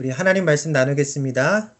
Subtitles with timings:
[0.00, 1.74] 우리 하나님 말씀 나누겠습니다.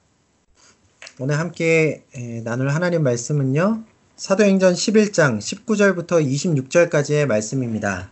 [1.20, 2.04] 오늘 함께
[2.44, 3.82] 나눌 하나님 말씀은요.
[4.16, 8.10] 사도행전 11장 19절부터 26절까지의 말씀입니다.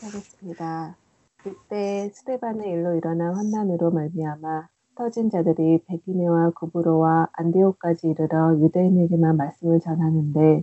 [0.00, 0.96] 하겠습니다.
[1.42, 10.62] 그때 스테반의 일로 일어난 환난으로 말미암아 터진 자들이 베기네와 구브로와 안디오까지 이르러 유대인에게만 말씀을 전하는데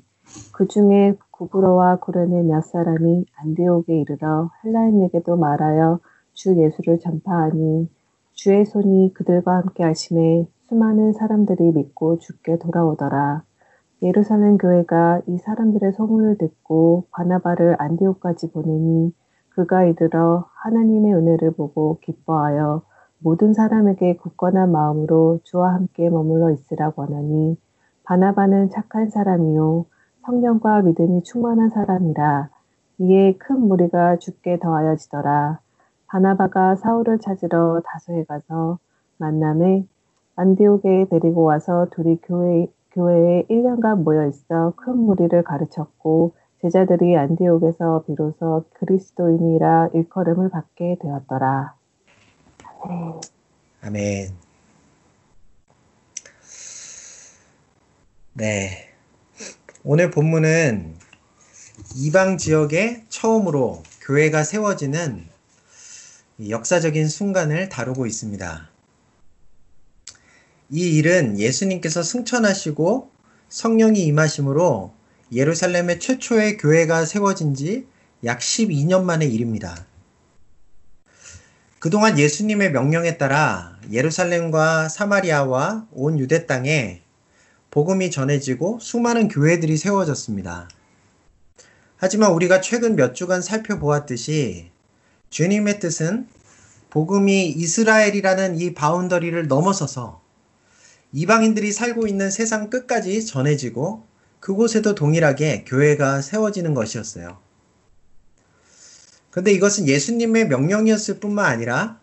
[0.54, 5.99] 그 중에 구브로와 구레네 몇 사람이 안디옥에 이르러 헬라인에게도 말하여
[6.34, 7.90] 주 예수를 전파하니
[8.34, 13.44] 주의 손이 그들과 함께 하심에 수많은 사람들이 믿고 죽게 돌아오더라.
[14.04, 19.13] 예루살렘 교회가 이 사람들의 소문을 듣고 바나바를 안디옥까지 보내니
[19.49, 22.84] 그가 이르러 하나님의 은혜를 보고 기뻐하여
[23.20, 27.57] 모든 사람에게 굳건한 마음으로 주와 함께 머물러 있으라고 하나니
[28.04, 29.85] 바나바는 착한 사람이요
[30.27, 32.49] 성령과 믿음이 충만한 사람이라
[32.99, 35.59] 이에 큰 무리가 죽게 더하여지더라.
[36.08, 38.77] 바나바가 사울을 찾으러 다소에 가서
[39.18, 39.85] 만남에
[40.35, 48.66] 안디옥에 데리고 와서 둘이 교회, 교회에 1년간 모여 있어 큰 무리를 가르쳤고 제자들이 안디옥에서 비로소
[48.73, 51.73] 그리스도인이라 일컬음을 받게 되었더라.
[52.84, 53.21] 아멘.
[53.82, 54.27] 아멘.
[58.34, 58.87] 네.
[59.90, 60.96] 오늘 본문은
[61.96, 65.25] 이방 지역에 처음으로 교회가 세워지는
[66.50, 68.69] 역사적인 순간을 다루고 있습니다.
[70.72, 73.12] 이 일은 예수님께서 승천하시고
[73.47, 74.94] 성령이 임하심으로
[75.31, 77.88] 예루살렘의 최초의 교회가 세워진 지
[78.25, 79.88] 약 12년 만의 일입니다.
[81.79, 87.06] 그동안 예수님의 명령에 따라 예루살렘과 사마리아와 온 유대 땅에
[87.78, 90.67] 복음이 전해지고 수많은 교회들이 세워졌습니다.
[91.95, 94.72] 하지만 우리가 최근 몇 주간 살펴보았듯이
[95.29, 96.28] 주님의 뜻은
[96.89, 100.23] 복음이 이스라엘이라는 이 바운더리를 넘어서서
[101.11, 104.03] 이방인들이 살고 있는 세상 끝까지 전해지고
[104.39, 107.37] 그곳에도 동일하게 교회가 세워지는 것이었어요.
[109.29, 111.99] 그런데 이것은 예수님의 명령이었을 뿐만 아니라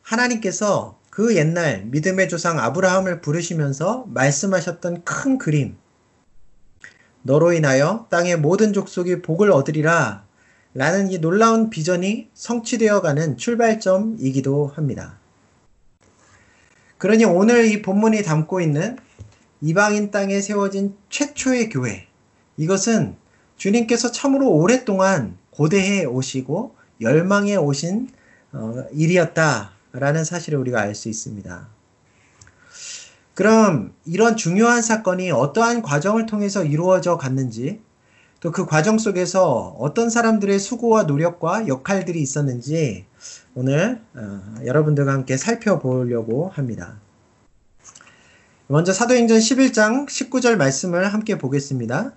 [0.00, 5.76] 하나님께서 그 옛날 믿음의 조상 아브라함을 부르시면서 말씀하셨던 큰 그림.
[7.22, 10.24] 너로 인하여 땅의 모든 족속이 복을 얻으리라
[10.72, 15.18] 라는 이 놀라운 비전이 성취되어 가는 출발점이기도 합니다.
[16.96, 18.96] 그러니 오늘 이 본문이 담고 있는
[19.60, 22.06] 이방인 땅에 세워진 최초의 교회.
[22.56, 23.16] 이것은
[23.56, 28.08] 주님께서 참으로 오랫동안 고대해 오시고 열망해 오신
[28.52, 31.68] 어, 일이었다 라는 사실을 우리가 알 수 있습니다.
[33.34, 37.80] 그럼 이런 중요한 사건이 어떠한 과정을 통해서 이루어져 갔는지
[38.40, 43.04] 또 그 과정 속에서 어떤 사람들의 수고와 노력과 역할들이 있었는지
[43.54, 46.98] 오늘 어, 여러분들과 함께 살펴보려고 합니다.
[48.66, 52.12] 먼저 사도행전 11장 19절 말씀을 함께 보겠습니다.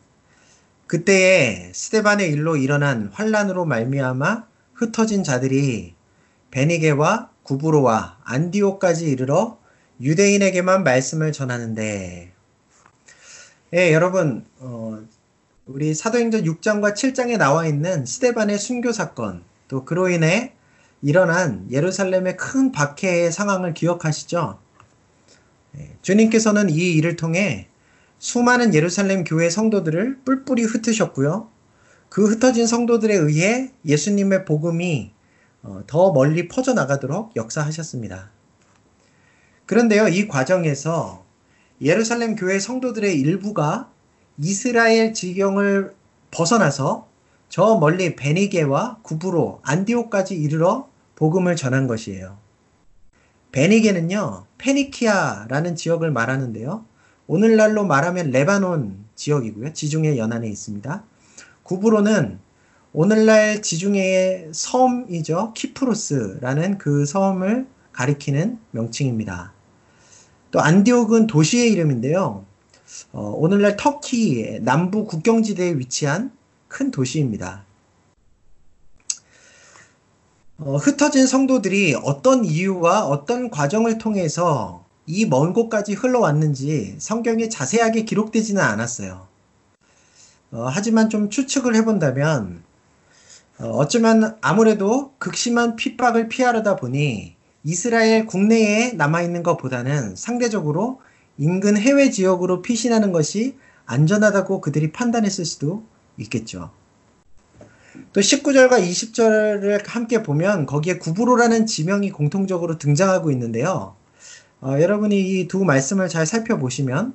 [0.88, 4.46] 그때에 스테반의 일로 일어난 환란으로 말미암아
[4.76, 5.96] 흩어진 자들이
[6.52, 9.58] 베니게와 구브로와 안디오까지 이르러
[10.02, 12.32] 유대인에게만 말씀을 전하는데
[13.74, 15.00] 예, 여러분 어,
[15.66, 20.54] 우리 사도행전 6장과 7장에 나와 있는 스테반의 순교 사건 또 그로 인해
[21.02, 24.60] 일어난 예루살렘의 큰 박해의 상황을 기억하시죠?
[25.78, 27.68] 예, 주님께서는 이 일을 통해
[28.20, 31.50] 수많은 예루살렘 교회 성도들을 뿔뿔이 흩으셨고요.
[32.10, 35.23] 그 흩어진 성도들에 의해 예수님의 복음이 어,
[35.88, 38.32] 더 멀리 퍼져나가도록 역사하셨습니다.
[39.66, 41.24] 그런데요, 이 과정에서
[41.82, 43.90] 예루살렘 교회 성도들의 일부가
[44.38, 45.96] 이스라엘 지경을
[46.32, 47.08] 벗어나서
[47.50, 52.38] 저 멀리 베니게와 구브로, 안디오까지 이르러 복음을 전한 것이에요.
[53.52, 56.86] 베니게는요, 페니키아라는 지역을 말하는데요.
[57.28, 59.74] 오늘날로 말하면 레바논 지역이고요.
[59.74, 61.04] 지중해 연안에 있습니다.
[61.62, 62.40] 구브로는
[62.96, 65.54] 오늘날 지중해의 섬이죠.
[65.56, 69.52] 키프로스라는 그 섬을 가리키는 명칭입니다.
[70.52, 72.46] 또 안디옥은 도시의 이름인데요.
[73.12, 76.32] 어, 오늘날 터키 남부 국경지대에 위치한
[76.68, 77.66] 큰 도시입니다.
[80.60, 88.62] 어, 흩어진 성도들이 어떤 이유와 어떤 과정을 통해서 이 먼 곳까지 흘러왔는지 성경에 자세하게 기록되지는
[88.62, 89.28] 않았어요.
[90.52, 92.64] 어, 하지만 좀 추측을 해본다면
[93.64, 101.00] 어, 어쩌면 아무래도 극심한 핍박을 피하려다 보니 이스라엘 국내에 남아있는 것보다는 상대적으로
[101.38, 105.84] 인근 해외 지역으로 피신하는 것이 안전하다고 그들이 판단했을 수도
[106.18, 106.72] 있겠죠.
[108.12, 113.96] 또 19절과 20절을 함께 보면 거기에 구브로라는 지명이 공통적으로 등장하고 있는데요.
[114.62, 117.14] 어, 여러분이 이 두 말씀을 잘 살펴보시면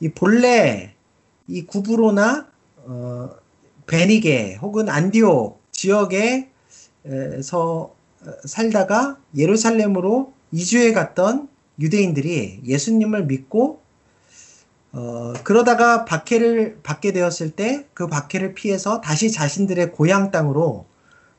[0.00, 0.94] 이 본래
[1.46, 2.48] 이 구브로나
[2.86, 3.30] 어,
[3.86, 6.48] 베니게 혹은 안디옥 지역에서
[8.44, 11.48] 살다가 예루살렘으로 이주해 갔던
[11.80, 13.82] 유대인들이 예수님을 믿고
[14.92, 20.86] 어, 그러다가 박해를 받게 되었을 때 그 박해를 피해서 다시 자신들의 고향 땅으로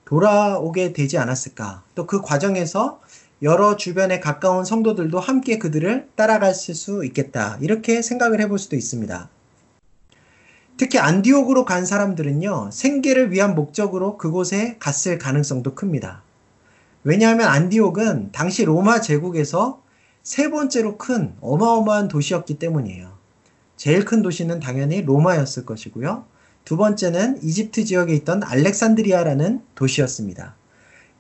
[0.06, 1.83] 돌아오게 되지 않았을까.
[1.95, 3.00] 또 그 과정에서
[3.42, 7.57] 여러 주변에 가까운 성도들도 함께 그들을 따라갈 수 있겠다.
[7.62, 9.30] 이렇게 생각을 해볼 수도 있습니다.
[10.77, 16.24] 특히 안디옥으로 간 사람들은요, 생계를 위한 목적으로 그곳에 갔을 가능성도 큽니다.
[17.04, 19.81] 왜냐하면 안디옥은 당시 로마 제국에서
[20.22, 23.16] 세 번째로 큰 어마어마한 도시였기 때문이에요.
[23.77, 26.25] 제일 큰 도시는 당연히 로마였을 것이고요.
[26.66, 30.56] 두 번째는 이집트 지역에 있던 알렉산드리아라는 도시였습니다.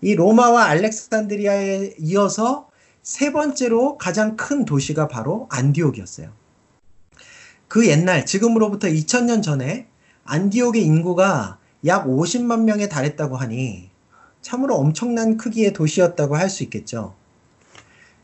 [0.01, 2.67] 이 로마와 알렉산드리아에 이어서
[3.03, 6.44] 세 번째로 가장 큰 도시가 바로 안디옥이었어요.
[7.75, 9.87] 그 옛날 지금으로부터 2000년 전에
[10.23, 13.89] 안디옥의 인구가 약 50만 명에 달했다고 하니
[14.41, 17.15] 참으로 엄청난 크기의 도시였다고 할 수 있겠죠.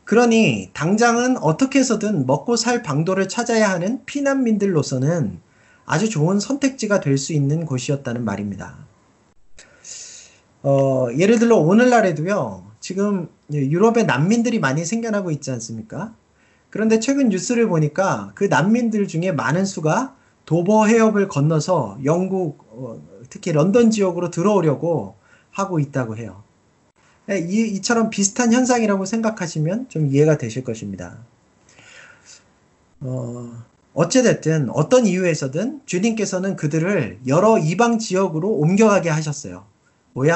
[0.04, 5.38] 그러니 당장은 어떻게 해서든 먹고 살 방도를 찾아야 하는 피난민들로서는
[5.84, 8.78] 아주 좋은 선택지가 될 수 있는 곳이었다는 말입니다.
[10.62, 16.14] 어, 예를 들어 오늘날에도요, 지금 유럽에 난민들이 많이 생겨나고 있지 않습니까?
[16.72, 20.16] 그런데 최근 뉴스를 보니까 그 난민들 중에 많은 수가
[20.46, 22.98] 도버 해협을 건너서 영국, 어,
[23.28, 25.14] 특히 런던 지역으로 들어오려고
[25.50, 26.42] 하고 있다고 해요.
[27.30, 31.18] 예, 이, 이처럼 비슷한 현상이라고 생각하시면 좀 이해가 되실 것입니다.
[33.00, 33.52] 어,
[33.92, 39.66] 어찌됐든 어떤 이유에서든 주님께서는 그들을 여러 이방 지역으로 옮겨가게 하셨어요.
[40.14, 40.26] 어,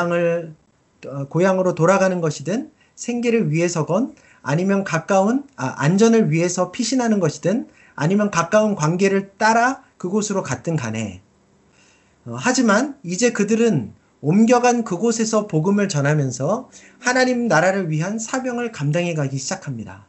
[1.28, 9.32] 고향으로 돌아가는 것이든 생계를 위해서건 아니면 가까운 아, 안전을 위해서 피신하는 것이든 아니면 가까운 관계를
[9.38, 11.20] 따라 그곳으로 갔든 간에
[12.26, 20.06] 어, 하지만 이제 그들은 옮겨간 그곳에서 복음을 전하면서 하나님 나라를 위한 사명을 감당해 가기 시작합니다.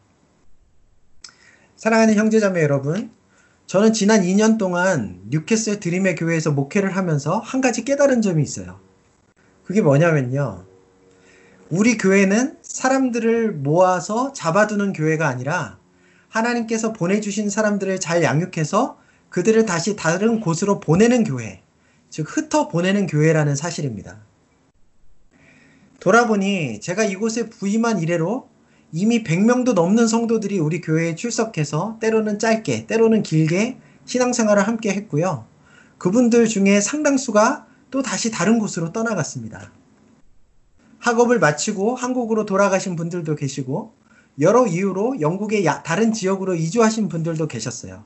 [1.75, 3.11] 사랑하는 형제자매 여러분,
[3.67, 8.79] 저는 지난 2년 동안 뉴캐슬 드림의 교회에서 목회를 하면서 한 가지 깨달은 점이 있어요.
[9.63, 10.66] 그게 뭐냐면요.
[11.69, 15.77] 우리 교회는 사람들을 모아서 잡아두는 교회가 아니라
[16.29, 18.97] 하나님께서 보내주신 사람들을 잘 양육해서
[19.29, 21.61] 그들을 다시 다른 곳으로 보내는 교회,
[22.09, 24.21] 즉 흩어 보내는 교회라는 사실입니다.
[25.99, 28.47] 돌아보니 제가 이곳에 부임한 이래로
[28.93, 35.45] 이미 100명도 넘는 성도들이 우리 교회에 출석해서 때로는 짧게, 때로는 길게 신앙생활을 함께 했고요.
[35.97, 39.71] 그분들 중에 상당수가 또 다시 다른 곳으로 떠나갔습니다.
[41.07, 43.93] 학업을 마치고 한국으로 돌아가신 분들도 계시고
[44.39, 48.03] 여러 이유로 영국의 다른 지역으로 이주하신 분들도 계셨어요.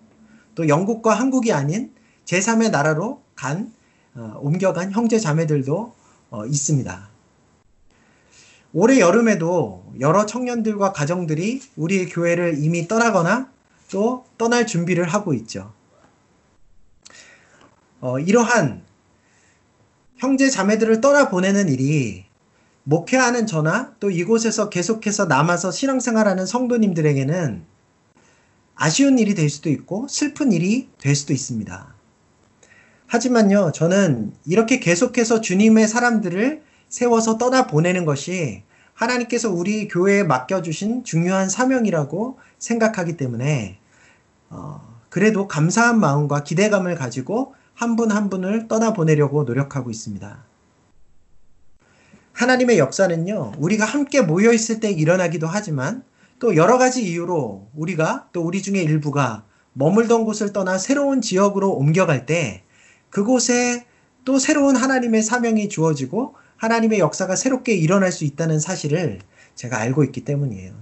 [0.56, 1.94] 또 영국과 한국이 아닌
[2.26, 3.74] 제3의 나라로 간
[4.14, 5.94] 어, 옮겨간 형제 자매들도
[6.30, 7.10] 어, 있습니다.
[8.74, 13.52] 올해 여름에도 여러 청년들과 가정들이 우리 교회를 이미 떠나거나
[13.92, 15.74] 또 떠날 준비를 하고 있죠.
[18.00, 18.84] 어, 이러한
[20.18, 22.31] 형제 자매들을 떠나 보내는 일이
[22.84, 27.64] 목회하는 저나 또 이곳에서 계속해서 남아서 신앙생활하는 성도님들에게는
[28.76, 31.94] 아쉬운 일이 될 수도 있고 슬픈 일이 될 수도 있습니다.
[33.06, 38.64] 하지만요, 저는 이렇게 계속해서 주님의 사람들을 세워서 떠나 보내는 것이
[38.94, 43.80] 하나님께서 우리 교회에 맡겨주신 중요한 사명이라고 생각하기 때문에,
[44.50, 50.51] 어, 그래도 감사한 마음과 기대감을 가지고 한 분한 한 분을 떠나 보내려고 노력하고 있습니다.
[52.34, 56.04] 하나님의 역사는요, 우리가 함께 모여 있을 때 일어나기도 하지만
[56.40, 62.26] 또 여러 가지 이유로 우리가 또 우리 중에 일부가 머물던 곳을 떠나 새로운 지역으로 옮겨갈
[62.26, 62.64] 때
[63.10, 63.86] 그곳에
[64.26, 69.20] 또 새로운 하나님의 사명이 주어지고 하나님의 역사가 새롭게 일어날 수 있다는 사실을
[69.56, 70.74] 제가 알고 있기 때문이에요.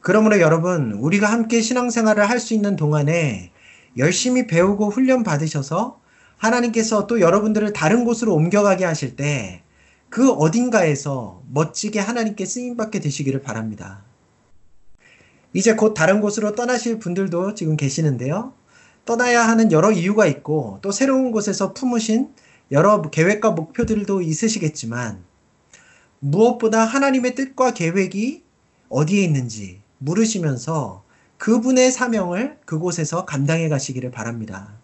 [0.00, 3.52] 그러므로 여러분, 우리가 함께 신앙생활을 할 수 있는 동안에
[3.98, 6.00] 열심히 배우고 훈련 받으셔서
[6.38, 9.62] 하나님께서 또 여러분들을 다른 곳으로 옮겨가게 하실 때
[10.12, 14.04] 그 어딘가에서 멋지게 하나님께 쓰임받게 되시기를 바랍니다.
[15.54, 18.52] 이제 곧 다른 곳으로 떠나실 분들도 지금 계시는데요.
[19.06, 22.28] 떠나야 하는 여러 이유가 있고 또 새로운 곳에서 품으신
[22.72, 25.24] 여러 계획과 목표들도 있으시겠지만
[26.18, 28.44] 무엇보다 하나님의 뜻과 계획이
[28.90, 31.04] 어디에 있는지 물으시면서
[31.38, 34.74] 그분의 사명을 그곳에서 감당해 가시기를 바랍니다.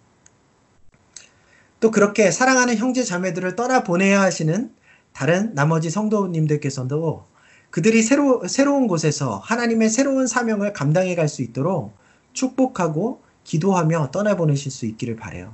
[1.80, 4.77] 또 그렇게 사랑하는 형제 자매들을 떠나 보내야 하시는
[5.18, 7.26] 다른 나머지 성도님들께서도
[7.70, 11.92] 그들이 새로, 새로운 곳에서 하나님의 새로운 사명을 감당해 갈 수 있도록
[12.34, 15.52] 축복하고 기도하며 떠나보내실 수 있기를 바래요.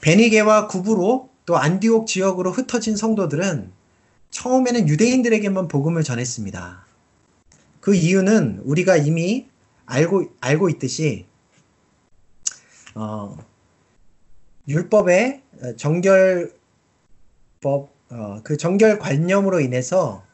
[0.00, 3.70] 베니게와 구부로 또 안디옥 지역으로 흩어진 성도들은
[4.30, 6.86] 처음에는 유대인들에게만 복음을 전했습니다.
[7.78, 9.46] 그 이유는 우리가 이미
[9.86, 11.26] 알고, 알고 있듯이,
[12.96, 13.38] 어,
[14.68, 15.42] 율법의
[15.76, 16.52] 정결법,
[18.10, 20.24] 어, 그 정결 관념으로 인해서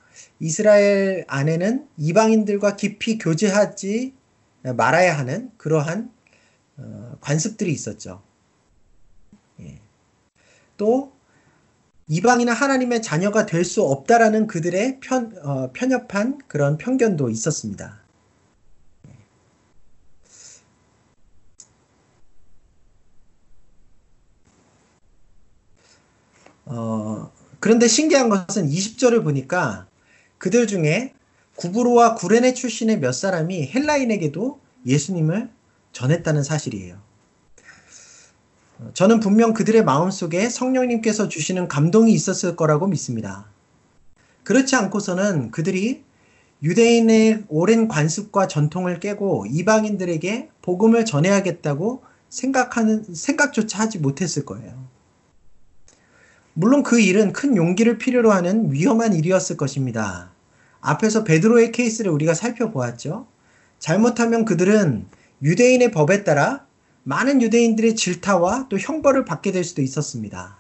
[0.40, 4.14] 이스라엘 안에는 이방인들과 깊이 교제하지
[4.62, 6.12] 말아야 하는 그러한
[6.78, 8.22] 어, 관습들이 있었죠.
[9.60, 9.80] 예.
[10.76, 11.12] 또
[12.08, 18.01] 이방인은 하나님의 자녀가 될 수 없다라는 그들의 편, 어, 편협한 그런 편견도 있었습니다.
[26.74, 29.86] 어, 그런데 신기한 것은 20절을 보니까
[30.38, 31.12] 그들 중에
[31.56, 35.50] 구브로와 구레네 출신의 몇 사람이 헬라인에게도 예수님을
[35.92, 36.96] 전했다는 사실이에요.
[38.94, 43.46] 저는 분명 그들의 마음속에 성령님께서 주시는 감동이 있었을 거라고 믿습니다.
[44.42, 46.02] 그렇지 않고서는 그들이
[46.64, 54.91] 유대인의 오랜 관습과 전통을 깨고 이방인들에게 복음을 전해야겠다고 생각하는 생각조차 하지 못했을 거예요.
[56.54, 60.32] 물론 그 일은 큰 용기를 필요로 하는 위험한 일이었을 것입니다.
[60.80, 63.26] 앞에서 베드로의 케이스를 우리가 살펴보았죠.
[63.78, 65.06] 잘못하면 그들은
[65.42, 66.66] 유대인의 법에 따라
[67.04, 70.58] 많은 유대인들의 질타와 또 형벌을 받게 될 수도 있었습니다.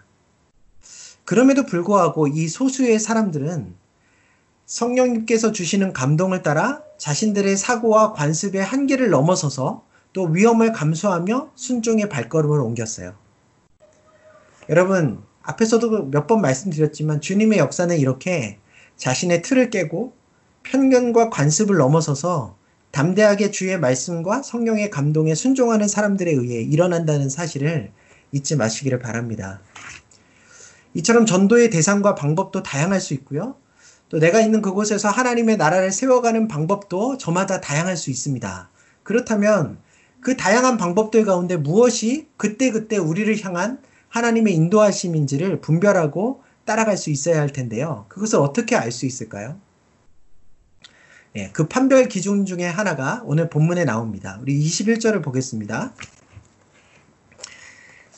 [1.24, 3.74] 그럼에도 불구하고 이 소수의 사람들은
[4.66, 13.14] 성령님께서 주시는 감동을 따라 자신들의 사고와 관습의 한계를 넘어서서 또 위험을 감수하며 순종의 발걸음을 옮겼어요.
[14.68, 18.58] 여러분, 앞에서도 몇 번 말씀드렸지만 주님의 역사는 이렇게
[18.96, 20.12] 자신의 틀을 깨고
[20.62, 22.56] 편견과 관습을 넘어서서
[22.92, 27.90] 담대하게 주의 말씀과 성령의 감동에 순종하는 사람들에 의해 일어난다는 사실을
[28.32, 29.60] 잊지 마시기를 바랍니다.
[30.94, 33.56] 이처럼 전도의 대상과 방법도 다양할 수 있고요.
[34.10, 38.68] 또 내가 있는 그곳에서 하나님의 나라를 세워가는 방법도 저마다 다양할 수 있습니다.
[39.02, 39.78] 그렇다면
[40.20, 43.78] 그 다양한 방법들 가운데 무엇이 그때그때 우리를 향한
[44.12, 48.04] 하나님의 인도하심인지를 분별하고 따라갈 수 있어야 할 텐데요.
[48.08, 49.58] 그것을 어떻게 알 수 있을까요?
[51.34, 54.38] 예, 그 판별 기준 중에 하나가 오늘 본문에 나옵니다.
[54.42, 55.94] 우리 21절을 보겠습니다.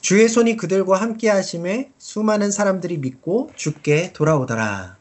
[0.01, 4.99] 주의 손이 그들과 함께 하심에 수많은 사람들이 믿고 죽게 돌아오더라.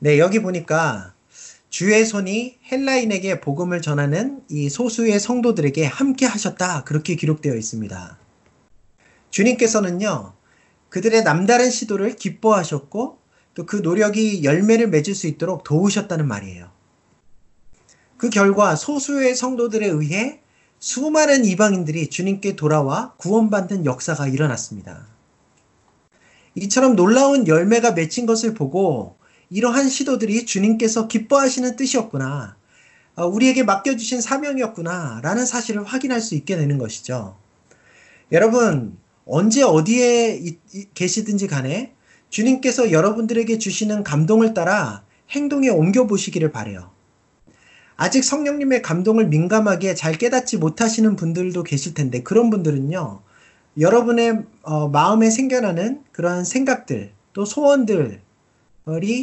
[0.00, 1.14] 네, 여기 보니까
[1.68, 6.82] 주의 손이 헬라인에게 복음을 전하는 이 소수의 성도들에게 함께 하셨다.
[6.82, 8.19] 그렇게 기록되어 있습니다.
[9.30, 10.34] 주님께서는요,
[10.88, 13.20] 그들의 남다른 시도를 기뻐하셨고,
[13.54, 16.70] 또 그 노력이 열매를 맺을 수 있도록 도우셨다는 말이에요.
[18.16, 20.40] 그 결과 소수의 성도들에 의해
[20.78, 25.06] 수많은 이방인들이 주님께 돌아와 구원받는 역사가 일어났습니다.
[26.54, 29.16] 이처럼 놀라운 열매가 맺힌 것을 보고
[29.50, 32.56] 이러한 시도들이 주님께서 기뻐하시는 뜻이었구나.
[33.16, 35.20] 아, 우리에게 맡겨주신 사명이었구나.
[35.22, 37.36] 라는 사실을 확인할 수 있게 되는 것이죠.
[38.32, 38.96] 여러분,
[39.32, 40.40] 언제 어디에
[40.92, 41.94] 계시든지 간에
[42.30, 46.90] 주님께서 여러분들에게 주시는 감동을 따라 행동에 옮겨 보시기를 바래요.
[47.96, 53.22] 아직 성령님의 감동을 민감하게 잘 깨닫지 못하시는 분들도 계실 텐데 그런 분들은요.
[53.78, 58.18] 여러분의 어, 마음에 생겨나는 그러한 생각들 또 소원들이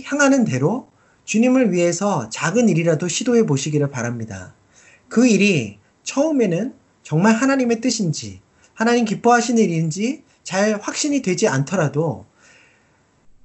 [0.06, 0.88] 향하는 대로
[1.26, 4.56] 주님을 위해서 작은 일이라도 시도해 보시기를 바랍니다.
[5.10, 6.74] 그 일이 처음에는
[7.04, 8.40] 정말 하나님의 뜻인지
[8.78, 12.26] 하나님 기뻐하시는 일인지 잘 확신이 되지 않더라도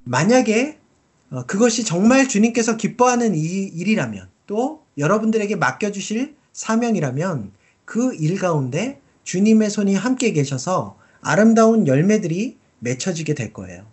[0.05, 0.79] 만약에
[1.31, 7.51] 어, 그것이 정말 주님께서 기뻐하는 일이라면 또 여러분들에게 맡겨주실 사명이라면
[7.87, 13.87] 그 일 가운데 주님의 손이 함께 계셔서 아름다운 열매들이 맺혀지게 될 거예요.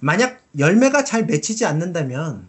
[0.00, 2.48] 만약 열매가 잘 맺히지 않는다면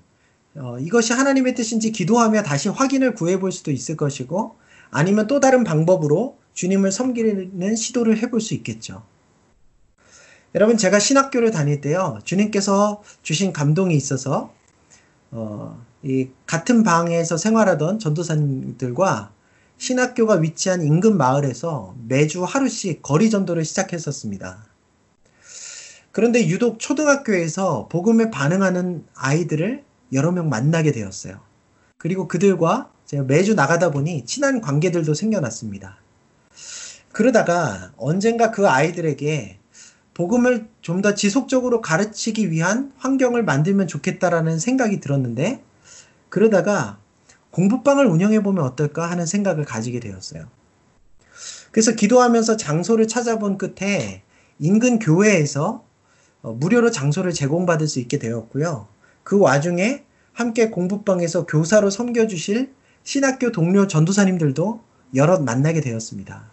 [0.55, 4.55] 어, 이것이 하나님의 뜻인지 기도하며 다시 확인을 구해 볼 수도 있을 것이고
[4.91, 9.03] 아니면 또 다른 방법으로 주님을 섬기는 시도를 해볼 수 있겠죠.
[10.55, 14.53] 여러분 제가 신학교를 다닐 때요 주님께서 주신 감동이 있어서
[15.31, 19.31] 어, 이 같은 방에서 생활하던 전도사님들과
[19.77, 24.65] 신학교가 위치한 인근 마을에서 매주 하루씩 거리 전도를 시작했었습니다.
[26.12, 29.83] 그런데 유독 초등학교에서 복음에 반응하는 아이들을
[30.13, 31.39] 여러 명 만나게 되었어요.
[31.98, 36.02] 그리고 그들과 제가 매주 나가다 보니 친한 관계들도 생겨났습니다.
[37.13, 39.60] 그러다가 언젠가 그 아이들에게
[40.13, 45.63] 복음을 좀 더 지속적으로 가르치기 위한 환경을 만들면 좋겠다라는 생각이 들었는데
[46.29, 46.98] 그러다가
[47.51, 50.48] 공부방을 운영해 보면 어떨까 하는 생각을 가지게 되었어요.
[51.72, 54.24] 그래서 기도하면서 장소를 찾아본 끝에
[54.60, 55.84] 인근 교회에서
[56.41, 58.88] 어, 무료로 장소를 제공받을 수 있게 되었고요.
[59.24, 60.03] 그 와중에
[60.34, 64.82] 함께 공부방에서 교사로 섬겨주실 신학교 동료 전도사님들도
[65.15, 66.52] 여럿 만나게 되었습니다.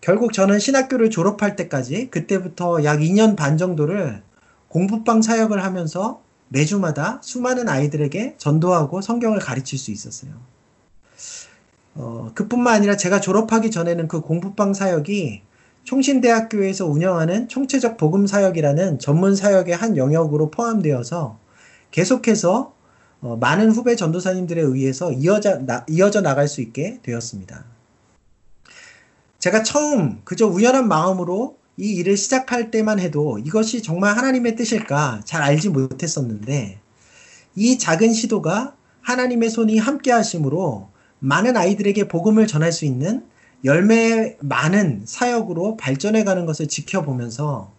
[0.00, 4.22] 결국 저는 신학교를 졸업할 때까지 그때부터 약 2년 반 정도를
[4.68, 10.32] 공부방 사역을 하면서 매주마다 수많은 아이들에게 전도하고 성경을 가르칠 수 있었어요.
[11.94, 15.42] 어, 그뿐만 아니라 제가 졸업하기 전에는 그 공부방 사역이
[15.84, 21.38] 총신대학교에서 운영하는 총체적 복음 사역이라는 전문 사역의 한 영역으로 포함되어서
[21.90, 22.74] 계속해서
[23.22, 27.64] 어, 많은 후배 전도사님들에 의해서 이어져, 나, 이어져 나갈 수 있게 되었습니다.
[29.40, 35.42] 제가 처음 그저 우연한 마음으로 이 일을 시작할 때만 해도 이것이 정말 하나님의 뜻일까 잘
[35.42, 36.78] 알지 못했었는데
[37.56, 43.24] 이 작은 시도가 하나님의 손이 함께 하심으로 많은 아이들에게 복음을 전할 수 있는
[43.64, 47.72] 열매 많은 사역으로 발전해 가는 것을 지켜보면서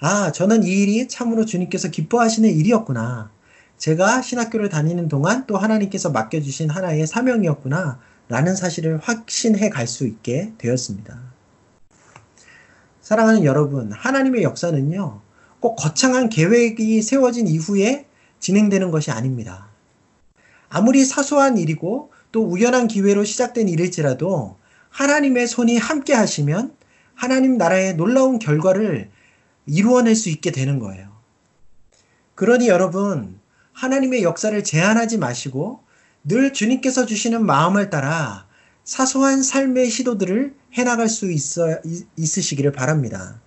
[0.00, 3.30] 아, 저는 이 일이 참으로 주님께서 기뻐하시는 일이었구나.
[3.76, 8.00] 제가 신학교를 다니는 동안 또 하나님께서 맡겨주신 하나의 사명이었구나.
[8.28, 11.20] 라는 사실을 확신해 갈 수 있게 되었습니다.
[13.00, 15.20] 사랑하는 여러분, 하나님의 역사는요,
[15.60, 18.06] 꼭 거창한 계획이 세워진 이후에
[18.40, 19.68] 진행되는 것이 아닙니다.
[20.68, 24.56] 아무리 사소한 일이고 또 우연한 기회로 시작된 일일지라도
[24.88, 26.74] 하나님의 손이 함께 하시면
[27.14, 29.10] 하나님 나라의 놀라운 결과를
[29.66, 31.12] 이루어낼 수 있게 되는 거예요.
[32.34, 33.38] 그러니 여러분,
[33.74, 35.84] 하나님의 역사를 제한하지 마시고
[36.24, 38.46] 늘 주님께서 주시는 마음을 따라
[38.84, 41.80] 사소한 삶의 시도들을 해나갈 수 있어,
[42.16, 43.40] 있으시기를 바랍니다.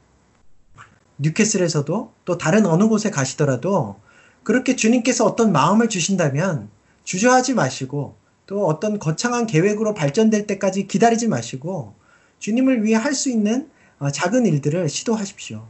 [1.18, 4.00] 뉴캐슬에서도 또 다른 어느 곳에 가시더라도
[4.44, 6.70] 그렇게 주님께서 어떤 마음을 주신다면
[7.06, 11.96] 주저하지 마시고 또 어떤 거창한 계획으로 발전될 때까지 기다리지 마시고
[12.40, 15.66] 주님을 위해 할 수 있는 어, 작은 일들을 시도하십시오.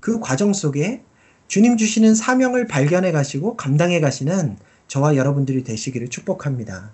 [0.00, 1.02] 그 과정 속에
[1.48, 6.92] 주님 주시는 사명을 발견해 가시고 감당해 가시는 저와 여러분들이 되시기를 축복합니다.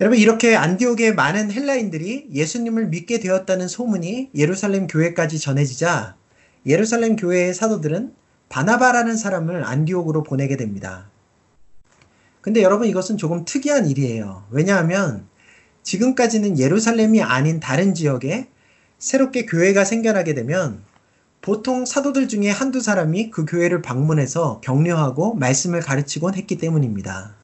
[0.00, 6.16] 여러분 이렇게 안디옥의 많은 헬라인들이 예수님을 믿게 되었다는 소문이 예루살렘 교회까지 전해지자
[6.66, 8.14] 예루살렘 교회의 사도들은
[8.48, 11.10] 바나바라는 사람을 안디옥으로 보내게 됩니다.
[12.42, 14.46] 근데 여러분 이것은 조금 특이한 일이에요.
[14.50, 15.26] 왜냐하면
[15.82, 18.48] 지금까지는 예루살렘이 아닌 다른 지역에
[18.98, 20.82] 새롭게 교회가 생겨나게 되면
[21.46, 27.36] 보통 사도들 중에 한두 사람이 그 교회를 방문해서 격려하고 말씀을 가르치곤 했기 때문입니다.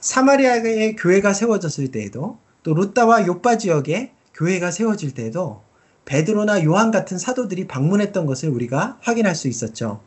[0.00, 5.62] 사마리아의 교회가 세워졌을 때에도 또 루따와 요빠 지역에 교회가 세워질 때에도
[6.06, 10.00] 베드로나 요한 같은 사도들이 방문했던 것을 우리가 확인할 수 있었죠.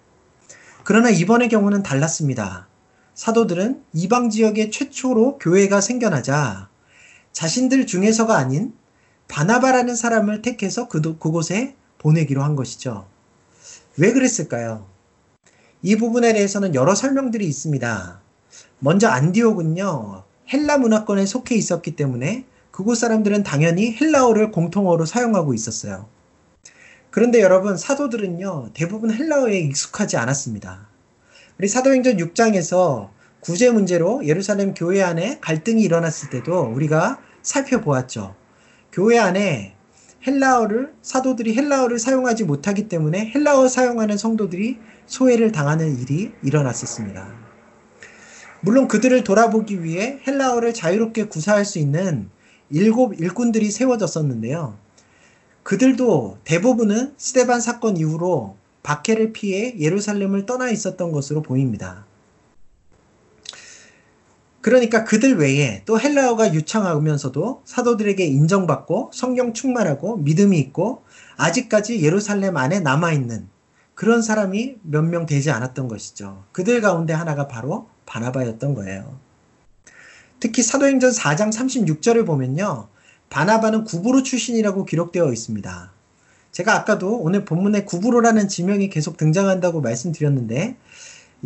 [0.83, 2.67] 그러나 이번의 경우는 달랐습니다.
[3.13, 6.67] 사도들은 이방 지역에 최초로 교회가 생겨나자
[7.31, 8.73] 자신들 중에서가 아닌
[9.29, 13.07] 바나바라는 사람을 택해서 그, 그곳에 보내기로 한 것이죠.
[13.97, 14.85] 왜 그랬을까요?
[15.81, 18.21] 이 부분에 대해서는 여러 설명들이 있습니다.
[18.77, 26.07] 먼저 안디옥은요, 헬라 문화권에 속해 있었기 때문에 그곳 사람들은 당연히 헬라어를 공통어로 사용하고 있었어요.
[27.09, 30.87] 그런데 여러분, 사도들은요, 대부분 헬라어에 익숙하지 않았습니다.
[31.57, 38.35] 우리 사도행전 6장에서 구제 문제로 예루살렘 교회 안에 갈등이 일어났을 때도 우리가 살펴보았죠.
[38.91, 39.74] 교회 안에
[40.25, 47.27] 헬라어를 사도들이 헬라어를 사용하지 못하기 때문에 헬라어 사용하는 성도들이 소외를 당하는 일이 일어났었습니다.
[48.61, 52.29] 물론 그들을 돌아보기 위해 헬라어를 자유롭게 구사할 수 있는
[52.71, 54.77] 일곱 일꾼들이 세워졌었는데요.
[55.61, 62.04] 그들도 대부분은 스테반 사건 이후로 박해를 피해 예루살렘을 떠나 있었던 것으로 보입니다.
[64.65, 71.03] 그러니까 그들 외에 또 헬라어가 유창하면서도 사도들에게 인정받고 성경 충만하고 믿음이 있고
[71.37, 73.47] 아직까지 예루살렘 안에 남아있는
[73.93, 76.45] 그런 사람이 몇 명 되지 않았던 것이죠.
[76.51, 79.19] 그들 가운데 하나가 바로 바나바였던 거예요.
[80.39, 82.87] 특히 사도행전 4장 36절을 보면요.
[83.29, 85.91] 바나바는 구브로 출신이라고 기록되어 있습니다.
[86.51, 90.77] 제가 아까도 오늘 본문에 구브로라는 지명이 계속 등장한다고 말씀드렸는데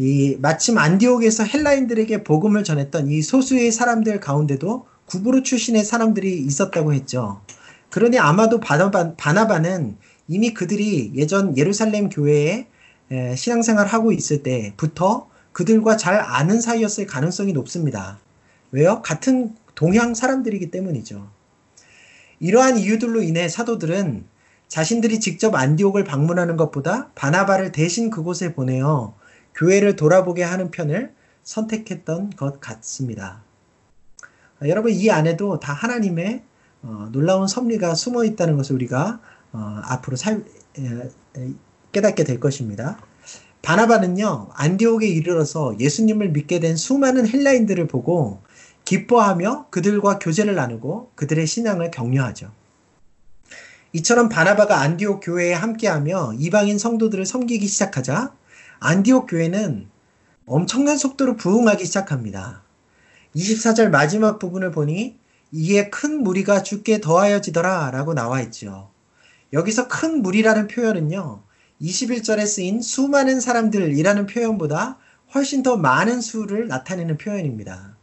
[0.01, 7.41] 이 마침 안디옥에서 헬라인들에게 복음을 전했던 이 소수의 사람들 가운데도 구브로 출신의 사람들이 있었다고 했죠.
[7.89, 9.97] 그러니 아마도 바나바, 바나바는
[10.29, 12.67] 이미 그들이 예전 예루살렘 교회에
[13.35, 18.19] 신앙생활 하고 있을 때부터 그들과 잘 아는 사이였을 가능성이 높습니다.
[18.71, 19.01] 왜요?
[19.01, 21.27] 같은 동양 사람들이기 때문이죠.
[22.39, 24.23] 이러한 이유들로 인해 사도들은
[24.69, 29.18] 자신들이 직접 안디옥을 방문하는 것보다 바나바를 대신 그곳에 보내어
[29.59, 33.43] 교회를 돌아보게 하는 편을 선택했던 것 같습니다.
[34.59, 36.43] 아, 여러분 이 안에도 다 하나님의
[36.81, 39.19] 어, 놀라운 섭리가 숨어 있다는 것을 우리가
[39.51, 40.45] 어, 앞으로 살,
[41.91, 42.99] 깨닫게 될 것입니다.
[43.61, 48.41] 바나바는요 안디옥에 이르러서 예수님을 믿게 된 수많은 헬라인들을 보고
[48.85, 52.51] 기뻐하며 그들과 교제를 나누고 그들의 신앙을 격려하죠.
[53.91, 58.38] 이처럼 바나바가 안디옥 교회에 함께하며 이방인 성도들을 섬기기 시작하자
[58.81, 59.89] 안디옥 교회는
[60.45, 62.63] 엄청난 속도로 부흥하기 시작합니다.
[63.35, 65.17] 24절 마지막 부분을 보니
[65.51, 68.89] 이에 큰 무리가 죽게 더하여지더라 라고 나와 있죠.
[69.51, 71.43] 여기서 큰 무리라는 표현은요.
[71.81, 74.97] 21절에 쓰인 수많은 사람들이라는 표현보다
[75.33, 77.97] 훨씬 더 많은 수를 나타내는 표현입니다.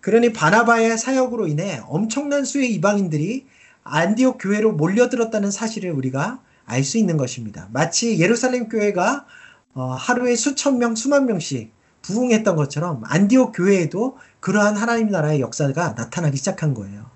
[0.00, 3.46] 그러니 바나바의 사역으로 인해 엄청난 수의 이방인들이
[3.84, 7.68] 안디옥 교회로 몰려들었다는 사실을 우리가 알 수 있는 것입니다.
[7.72, 9.26] 마치 예루살렘 교회가
[9.74, 16.36] 어, 하루에 수천 명, 수만 명씩 부흥했던 것처럼 안디옥 교회에도 그러한 하나님 나라의 역사가 나타나기
[16.36, 17.06] 시작한 거예요.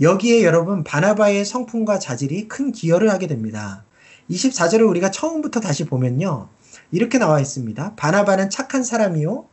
[0.00, 3.84] 여기에 여러분 바나바의 성품과 자질이 큰 기여를 하게 됩니다.
[4.30, 6.48] 24절을 우리가 처음부터 다시 보면요.
[6.90, 7.94] 이렇게 나와 있습니다.
[7.94, 9.46] 바나바는 착한 사람이요.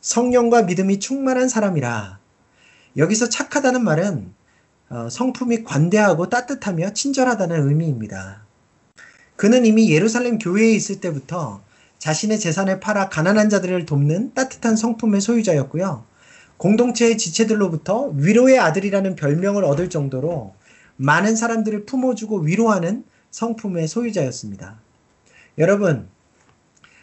[0.00, 2.18] 성령과 믿음이 충만한 사람이라.
[2.96, 4.32] 여기서 착하다는 말은
[4.90, 8.46] 어, 성품이 관대하고 따뜻하며 친절하다는 의미입니다.
[9.36, 11.60] 그는 이미 예루살렘 교회에 있을 때부터
[11.98, 16.04] 자신의 재산을 팔아 가난한 자들을 돕는 따뜻한 성품의 소유자였고요.
[16.56, 20.54] 공동체의 지체들로부터 위로의 아들이라는 별명을 얻을 정도로
[20.96, 24.78] 많은 사람들을 품어주고 위로하는 성품의 소유자였습니다.
[25.58, 26.08] 여러분,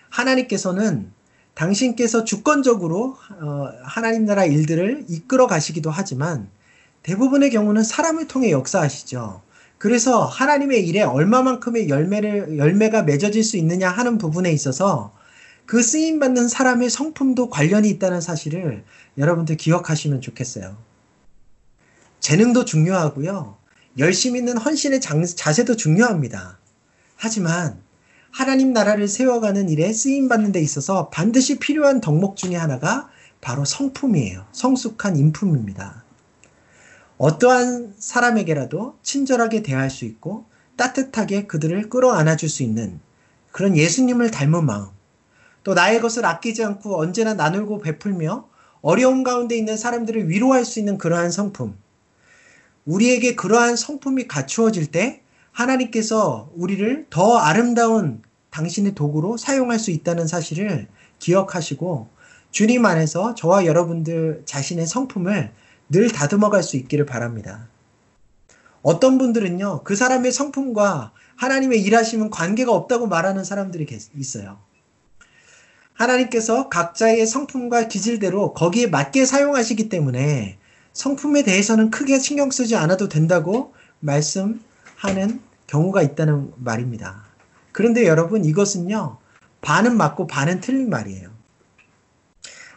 [0.10, 1.12] 하나님께서는
[1.54, 6.50] 당신께서 주권적으로 어, 하나님 나라 일들을 이끌어 가시기도 하지만
[7.04, 9.42] 대부분의 경우는 사람을 통해 역사하시죠.
[9.78, 15.14] 그래서 하나님의 일에 얼마만큼의 열매를, 열매가 맺어질 수 있느냐 하는 부분에 있어서
[15.66, 18.84] 그 쓰임 받는 사람의 성품도 관련이 있다는 사실을
[19.18, 20.78] 여러분들 기억하시면 좋겠어요.
[22.20, 23.58] 재능도 중요하고요.
[23.98, 26.60] 열심히 있는 헌신의 자세도 중요합니다.
[27.16, 27.80] 하지만
[28.32, 33.10] 하나님 나라를 세워가는 일에 쓰임 받는 데 있어서 반드시 필요한 덕목 중의 하나가
[33.42, 34.46] 바로 성품이에요.
[34.52, 36.05] 성숙한 인품입니다.
[37.18, 43.00] 어떠한 사람에게라도 친절하게 대할 수 있고 따뜻하게 그들을 끌어안아 줄 수 있는
[43.52, 44.88] 그런 예수님을 닮은 마음.
[45.64, 48.48] 또 나의 것을 아끼지 않고 언제나 나누고 베풀며
[48.82, 51.78] 어려운 가운데 있는 사람들을 위로할 수 있는 그러한 성품.
[52.86, 60.88] 우리에게 그러한 성품이 갖추어질 때 하나님께서 우리를 더 아름다운 당신의 도구로 사용할 수 있다는 사실을
[61.20, 62.10] 기억하시고
[62.52, 65.52] 주님 안에서 저와 여러분들 자신의 성품을
[65.90, 67.68] 늘 다듬어 갈 수 있기를 바랍니다.
[68.82, 74.60] 어떤 분들은요, 그 사람의 성품과 하나님의 일하심은 관계가 없다고 말하는 사람들이 있어요.
[75.94, 80.58] 하나님께서 각자의 성품과 기질대로 거기에 맞게 사용하시기 때문에
[80.94, 87.26] 성품에 대해서는 크게 신경 쓰지 않아도 된다고 말씀하는 경우가 있다는 말입니다.
[87.72, 89.18] 그런데 여러분 이것은요,
[89.62, 91.35] 반은 맞고 반은 틀린 말이에요.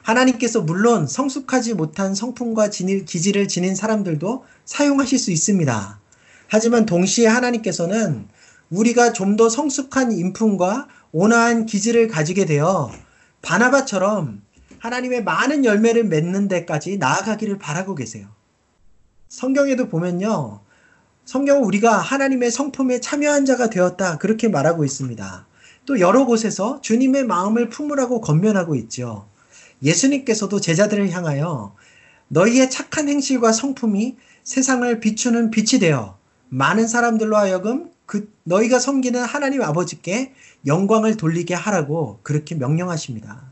[0.09, 6.01] 하나님께서 물론 성숙하지 못한 성품과 기질을 지닌 사람들도 사용하실 수 있습니다.
[6.49, 8.27] 하지만 동시에 하나님께서는
[8.71, 12.91] 우리가 좀 더 성숙한 인품과 온화한 기질을 가지게 되어
[13.43, 14.43] 바나바처럼
[14.79, 18.29] 하나님의 많은 열매를 맺는 데까지 나아가기를 바라고 계세요.
[19.29, 20.61] 성경에도 보면요.
[21.27, 24.17] 성경은 우리가 하나님의 성품에 참여한 자가 되었다.
[24.17, 25.47] 그렇게 말하고 있습니다.
[25.85, 29.29] 또 여러 곳에서 주님의 마음을 품으라고 건면하고 있죠.
[29.83, 31.75] 예수님께서도 제자들을 향하여
[32.29, 39.63] 너희의 착한 행실과 성품이 세상을 비추는 빛이 되어 많은 사람들로 하여금 그 너희가 섬기는 하나님
[39.63, 40.33] 아버지께
[40.67, 43.43] 영광을 돌리게 하라고 그렇게 명령하십니다.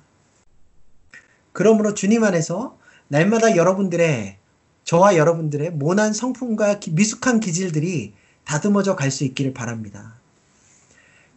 [1.52, 4.36] 그러므로 주님 안에서 날마다 여러분들의
[4.84, 10.14] 저와 여러분들의 모난 성품과 미숙한 기질들이 다듬어져 갈 수 있기를 바랍니다.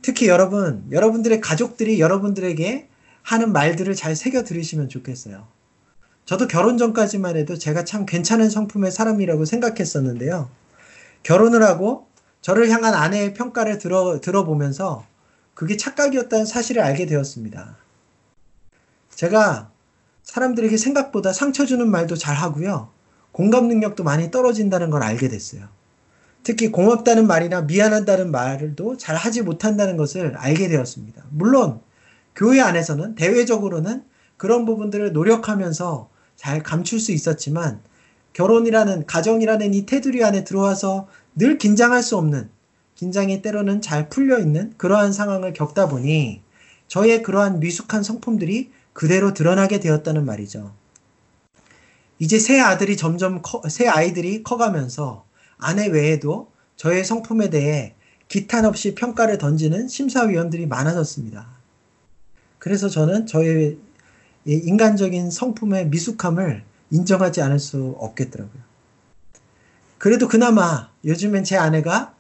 [0.02, 2.89] 특히 여러분, 여러분들의 가족들이 여러분들에게
[3.30, 5.46] 하는 말들을 잘 새겨 들으시면 좋겠어요.
[6.26, 10.50] 저도 결혼 전까지만 해도 제가 참 괜찮은 성품의 사람이라고 생각했었는데요.
[11.22, 12.08] 결혼을 하고
[12.42, 15.06] 저를 향한 아내의 평가를 들어, 들어보면서
[15.54, 17.78] 그게 착각이었다는 사실을 알게 되었습니다.
[19.14, 19.70] 제가
[20.24, 22.90] 사람들에게 생각보다 상처 주는 말도 잘 하고요.
[23.32, 25.68] 공감 능력도 많이 떨어진다는 걸 알게 됐어요.
[26.42, 31.26] 특히 고맙다는 말이나 미안하다는 말도 잘 하지 못한다는 것을 알게 되었습니다.
[31.30, 31.82] 물론
[32.36, 34.04] 교회 안에서는 대외적으로는
[34.38, 37.82] 그런 부분들을 노력하면서 잘 감출 수 있었지만
[38.34, 42.50] 결혼이라는 가정이라는 이 테두리 안에 들어와서 늘 긴장할 수 없는
[42.96, 46.42] 긴장이 때로는 잘 풀려 있는 그러한 상황을 겪다 보니
[46.88, 50.74] 저의 그러한 미숙한 성품들이 그대로 드러나게 되었다는 말이죠.
[52.20, 55.24] 이제 새 아들이 점점 커, 새 아이들이 커가면서
[55.58, 57.96] 아내 외에도 저의 성품에 대해
[58.28, 61.59] 기탄 없이 평가를 던지는 심사위원들이 많아졌습니다.
[62.60, 63.78] 그래서 저는 저의
[64.46, 68.62] 인간적인 성품의 미숙함을 인정하지 않을 수 없겠더라고요.
[69.98, 72.16] 그래도 그나마 요즘엔 제 아내가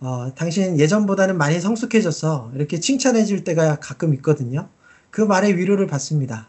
[0.00, 2.52] 어, 당신 예전보다는 많이 성숙해졌어.
[2.54, 4.68] 이렇게 칭찬해 줄 때가 가끔 있거든요.
[5.10, 6.48] 그 말에 위로를 받습니다.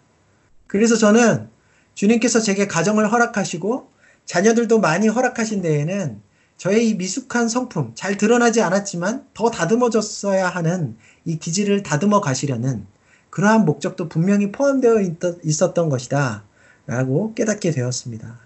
[0.67, 1.49] 그래서 저는
[1.95, 3.89] 주님께서 제게 가정을 허락하시고
[4.25, 6.21] 자녀들도 많이 허락하신 데에는
[6.57, 12.85] 저의 이 미숙한 성품, 잘 드러나지 않았지만 더 다듬어졌어야 하는 이 기질을 다듬어 가시려는
[13.29, 15.01] 그러한 목적도 분명히 포함되어
[15.43, 16.43] 있었던 것이다.
[16.87, 18.39] 라고 깨닫게 되었습니다.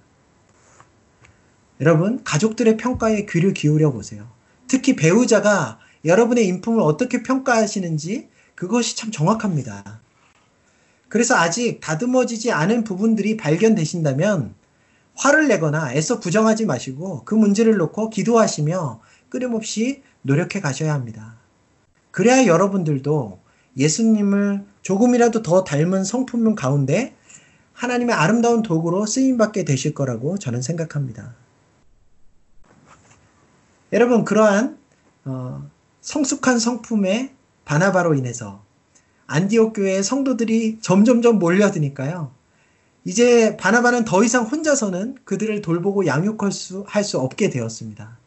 [1.81, 4.27] 여러분, 가족들의 평가에 귀를 기울여 보세요.
[4.67, 10.01] 특히 배우자가 여러분의 인품을 어떻게 평가하시는지 그것이 참 정확합니다.
[11.07, 14.55] 그래서 아직 다듬어지지 않은 부분들이 발견되신다면
[15.15, 21.37] 화를 내거나 애써 부정하지 마시고 그 문제를 놓고 기도하시며 끊임없이 노력해 가셔야 합니다.
[22.11, 23.39] 그래야 여러분들도
[23.77, 27.15] 예수님을 조금이라도 더 닮은 성품 가운데
[27.73, 31.33] 하나님의 아름다운 도구로 쓰임받게 되실 거라고 저는 생각합니다.
[33.91, 34.77] 여러분 그러한
[35.25, 35.69] 어,
[36.01, 37.31] 성숙한 성품의
[37.65, 38.63] 바나바로 인해서
[39.25, 42.31] 안디옥 교회의 성도들이 점점점 몰려드니까요.
[43.05, 48.17] 이제 바나바는 더 이상 혼자서는 그들을 돌보고 양육할 수, 할 수 없게 되었습니다.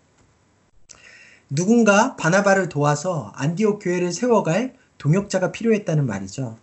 [1.50, 6.58] 누군가 바나바를 도와서 안디옥 교회를 세워갈 동역자가 필요했다는 말이죠.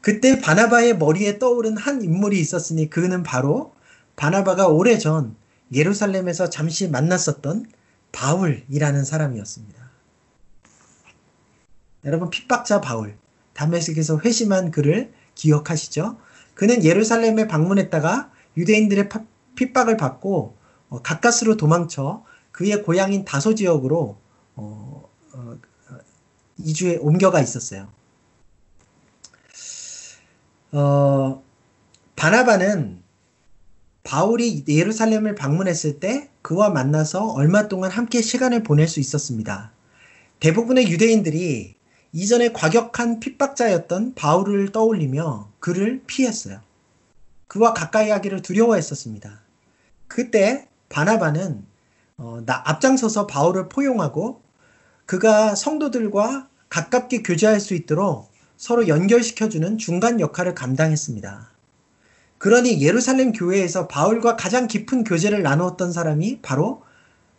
[0.00, 3.74] 그때 바나바의 머리에 떠오른 한 인물이 있었으니 그는 바로
[4.16, 5.34] 바나바가 오래전
[5.72, 7.66] 예루살렘에서 잠시 만났었던
[8.12, 9.82] 바울이라는 사람이었습니다.
[12.04, 13.16] 여러분 핍박자 바울
[13.54, 16.18] 담메색에서 회심한 그를 기억하시죠?
[16.54, 19.08] 그는 예루살렘에 방문했다가 유대인들의
[19.56, 20.56] 핍박을 받고
[20.90, 24.18] 어, 가까스로 도망쳐 그의 고향인 다소 지역으로
[24.54, 25.58] 어, 어,
[26.58, 27.88] 이주에 옮겨가 있었어요.
[30.72, 31.42] 어,
[32.16, 33.02] 바나바는
[34.02, 39.72] 바울이 예루살렘을 방문했을 때 그와 만나서 얼마 동안 함께 시간을 보낼 수 있었습니다.
[40.40, 41.74] 대부분의 유대인들이
[42.12, 46.60] 이전에 과격한 핍박자였던 바울을 떠올리며 그를 피했어요.
[47.48, 49.40] 그와 가까이 하기를 두려워했었습니다.
[50.06, 51.64] 그때 바나바는
[52.18, 54.43] 어, 나 앞장서서 바울을 포용하고
[55.06, 61.50] 그가 성도들과 가깝게 교제할 수 있도록 서로 연결시켜주는 중간 역할을 감당했습니다.
[62.38, 66.82] 그러니 예루살렘 교회에서 바울과 가장 깊은 교제를 나누었던 사람이 바로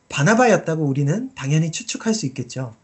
[0.10, 2.75] 바나바였다고 우리는 당연히 추측할 수 있겠죠.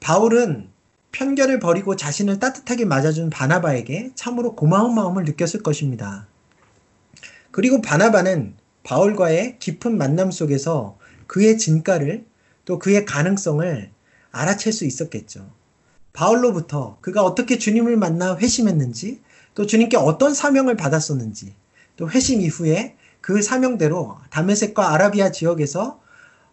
[0.00, 0.68] 바울은
[1.12, 6.26] 편견을 버리고 자신을 따뜻하게 맞아준 바나바에게 참으로 고마운 마음을 느꼈을 것입니다.
[7.50, 12.24] 그리고 바나바는 바울과의 깊은 만남 속에서 그의 진가를
[12.64, 13.90] 또 그의 가능성을
[14.30, 15.50] 알아챌 수 있었겠죠.
[16.12, 19.20] 바울로부터 그가 어떻게 주님을 만나 회심했는지
[19.54, 21.54] 또 주님께 어떤 사명을 받았었는지
[21.96, 26.00] 또 회심 이후에 그 사명대로 다메섹과 아라비아 지역에서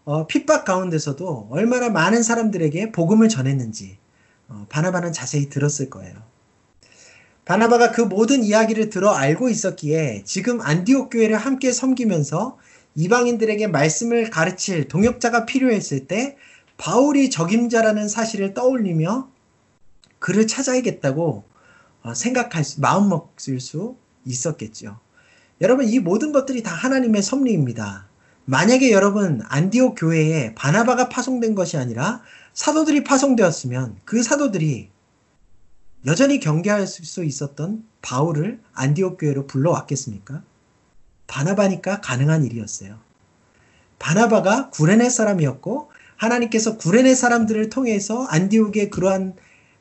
[0.06, 3.98] 어, 핍박 가운데서도 얼마나 많은 사람들에게 복음을 전했는지
[4.48, 6.16] 어, 바나바는 자세히 들었을 거예요.
[7.46, 12.58] 바나바가 그 모든 이야기를 들어 알고 있었기에 지금 안디옥 교회를 함께 섬기면서
[12.96, 16.38] 이방인들에게 말씀을 가르칠 동역자가 필요했을 때
[16.78, 19.30] 바울이 적임자라는 사실을 떠올리며
[20.20, 21.44] 그를 찾아야겠다고
[22.02, 25.00] 어, 생각할 수, 마음 먹을 수 있었겠죠.
[25.62, 28.08] 여러분, 이 모든 것들이 다 하나님의 섭리입니다.
[28.46, 32.22] 만약에 여러분, 안디옥 교회에 바나바가 파송된 것이 아니라
[32.54, 34.90] 사도들이 파송되었으면 그 사도들이
[36.06, 40.44] 여전히 경계할 수 있었던 바울을 안디옥 교회로 불러왔겠습니까?
[41.30, 42.98] 바나바니까 가능한 일이었어요.
[44.00, 49.36] 바나바가 구레네 사람이었고 하나님께서 구레네 사람들을 통해서 안디옥의 그러한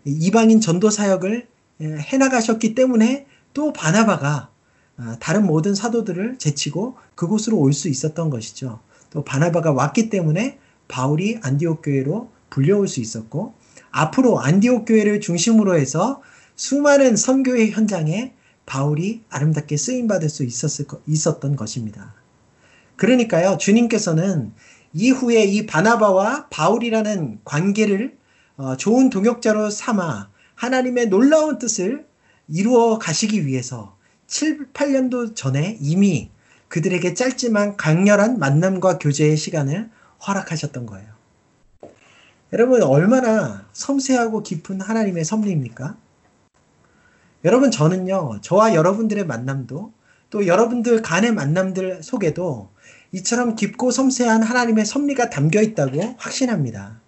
[0.04, 1.48] 이방인 전도 사역을
[1.80, 4.50] 해나가셨기 때문에 또 바나바가
[5.00, 8.80] 아, 다른 모든 사도들을 제치고 그곳으로 올 수 있었던 것이죠.
[9.11, 10.58] 또 바나바가 왔기 때문에
[10.88, 13.54] 바울이 안디옥 교회로 불려올 수 있었고
[13.90, 16.20] 앞으로 안디옥 교회를 중심으로 해서
[16.56, 18.34] 수많은 선교의 현장에
[18.68, 22.14] 바울이 아름답게 쓰임 받을 수 있었을 있었던 것입니다.
[22.96, 23.57] 그러니까요.
[23.57, 24.52] 주님께서는
[24.92, 28.18] 이후에 이 바나바와 바울이라는 관계를
[28.59, 32.07] 어, 좋은 동역자로 삼아 하나님의 놀라운 뜻을
[32.46, 36.31] 이루어 가시기 위해서 7, 8년도 전에 이미
[36.68, 39.88] 그들에게 짧지만 강렬한 만남과 교제의 시간을
[40.26, 41.09] 허락하셨던 거예요.
[42.52, 45.96] 여러분, 얼마나 섬세하고 깊은 하나님의 섭리입니까?
[47.44, 49.92] 여러분, 저는요, 저와 여러분들의 만남도
[50.31, 52.70] 또 여러분들 간의 만남들 속에도
[53.12, 57.01] 이처럼 깊고 섬세한 하나님의 섭리가 담겨 있다고 확신합니다.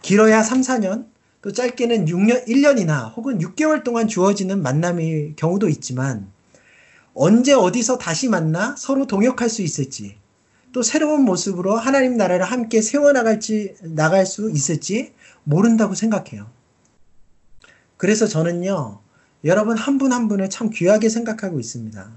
[0.00, 1.06] 길어야 3, 4년,
[1.42, 6.30] 또 짧게는 6년, 1년이나 혹은 6개월 동안 주어지는 만남의 경우도 있지만
[7.14, 10.16] 언제 어디서 다시 만나 서로 동역할 수 있을지
[10.72, 15.12] 또 새로운 모습으로 하나님 나라를 함께 세워나갈지 나갈 수 있을지
[15.44, 16.48] 모른다고 생각해요.
[17.98, 19.01] 그래서 저는요
[19.44, 22.10] 여러분 한 분한 한 분을 참 귀하게 생각하고 있습니다.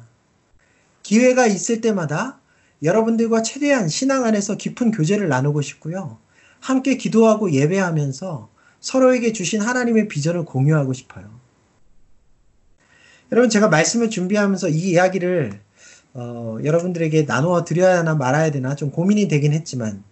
[1.02, 2.40] 기회가 있을 때마다
[2.84, 6.20] 여러분들과 최대한 신앙 안에서 깊은 교제를 나누고 싶고요.
[6.60, 11.30] 함께 기도하고 예배하면서 서로에게 주신 하나님의 비전을 공유하고 싶어요.
[13.32, 15.60] 여러분 제가 말씀을 준비하면서 이 이야기를
[16.14, 20.04] 어, 여러분들에게 나누어 드려야 하나 말아야 되나 좀 고민이 되긴 했지만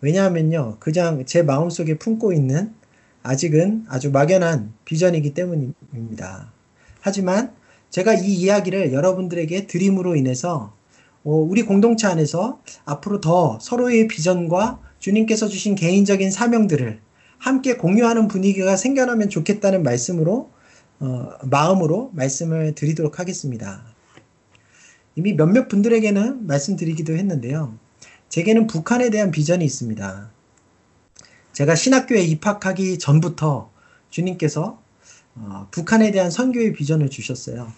[0.00, 2.74] 왜냐하면요 그냥 제 마음속에 품고 있는
[3.22, 6.53] 아직은 아주 막연한 비전이기 때문입니다.
[7.04, 7.52] 하지만
[7.90, 10.74] 제가 이 이야기를 여러분들에게 드림으로 인해서
[11.22, 17.00] 어, 우리 공동체 안에서 앞으로 더 서로의 비전과 주님께서 주신 개인적인 사명들을
[17.36, 20.50] 함께 공유하는 분위기가 생겨나면 좋겠다는 말씀으로
[21.00, 23.84] 어, 마음으로 말씀을 드리도록 하겠습니다.
[25.14, 27.78] 이미 몇몇 분들에게는 말씀드리기도 했는데요.
[28.30, 30.30] 제게는 북한에 대한 비전이 있습니다.
[31.52, 33.70] 제가 신학교에 입학하기 전부터
[34.08, 34.82] 주님께서
[35.36, 37.72] 어, 북한에 대한 선교의 비전을 주셨어요.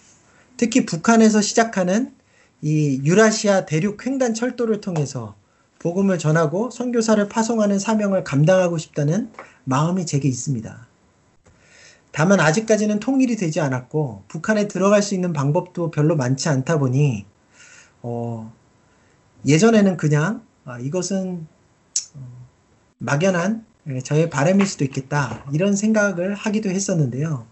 [0.57, 2.13] 특히 북한에서 시작하는
[2.61, 5.35] 이 유라시아 대륙 횡단 철도를 통해서
[5.79, 9.31] 복음을 전하고 선교사를 파송하는 사명을 감당하고 싶다는
[9.63, 10.87] 마음이 제게 있습니다.
[12.11, 17.25] 다만 아직까지는 통일이 되지 않았고 북한에 들어갈 수 있는 방법도 별로 많지 않다 보니
[18.01, 18.51] 어,
[19.45, 21.45] 예전에는 그냥 아, 이것은
[22.15, 22.47] 어,
[22.97, 23.66] 막연한 예,
[24.03, 27.45] 저의 바람일 수도 있겠다 이런 생각을 하기도 했었는데요.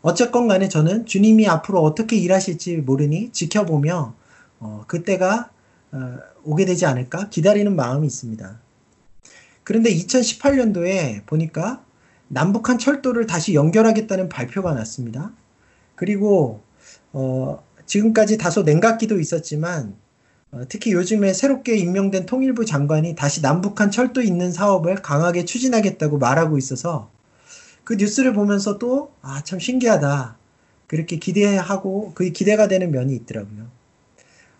[0.00, 4.14] 어쨌건 간에 저는 주님이 앞으로 어떻게 일하실지 모르니 지켜보며
[4.58, 5.50] 어, 그때가
[5.92, 8.60] 어, 오게 되지 않을까 기다리는 마음이 있습니다.
[9.64, 11.84] 그런데 2018년도에 보니까
[12.28, 15.32] 남북한 철도를 다시 연결하겠다는 발표가 났습니다.
[15.94, 16.62] 그리고
[17.12, 20.01] 어, 지금까지 다소 냉각기도 있었지만 어,
[20.68, 27.10] 특히 요즘에 새롭게 임명된 통일부 장관이 다시 남북한 철도 있는 사업을 강하게 추진하겠다고 말하고 있어서
[27.84, 30.36] 그 뉴스를 보면서 또 아 참 신기하다
[30.86, 33.66] 그렇게 기대하고 그 기대가 되는 면이 있더라고요.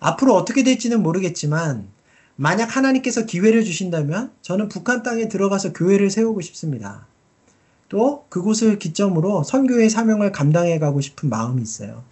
[0.01, 1.89] 앞으로 어떻게 될지는 모르겠지만
[2.37, 7.07] 만약 하나님께서 기회를 주신다면 저는 북한 땅에 들어가서 교회를 세우고 싶습니다.
[7.91, 12.03] 또 그곳을 기점으로 선교의 사명을 감당해 가고 싶은 마음이 있어요.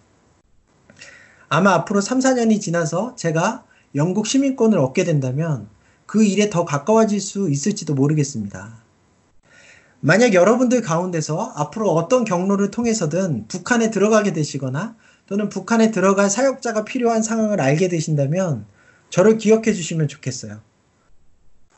[1.48, 5.68] 아마 앞으로 3, 4년이 지나서 제가 영국 시민권을 얻게 된다면
[6.06, 8.82] 그 일에 더 가까워질 수 있을지도 모르겠습니다.
[10.00, 17.22] 만약 여러분들 가운데서 앞으로 어떤 경로를 통해서든 북한에 들어가게 되시거나 또는 북한에 들어갈 사역자가 필요한
[17.22, 18.66] 상황을 알게 되신다면
[19.10, 20.60] 저를 기억해 주시면 좋겠어요.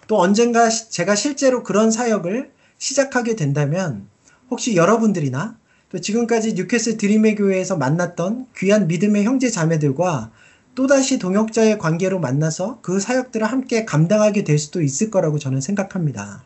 [0.06, 4.08] 또 언젠가 제가 실제로 그런 사역을 시작하게 된다면
[4.50, 10.30] 혹시 여러분들이나 또 지금까지 뉴캐슬 드림의 교회에서 만났던 귀한 믿음의 형제 자매들과
[10.74, 16.44] 또다시 동역자의 관계로 만나서 그 사역들을 함께 감당하게 될 수도 있을 거라고 저는 생각합니다.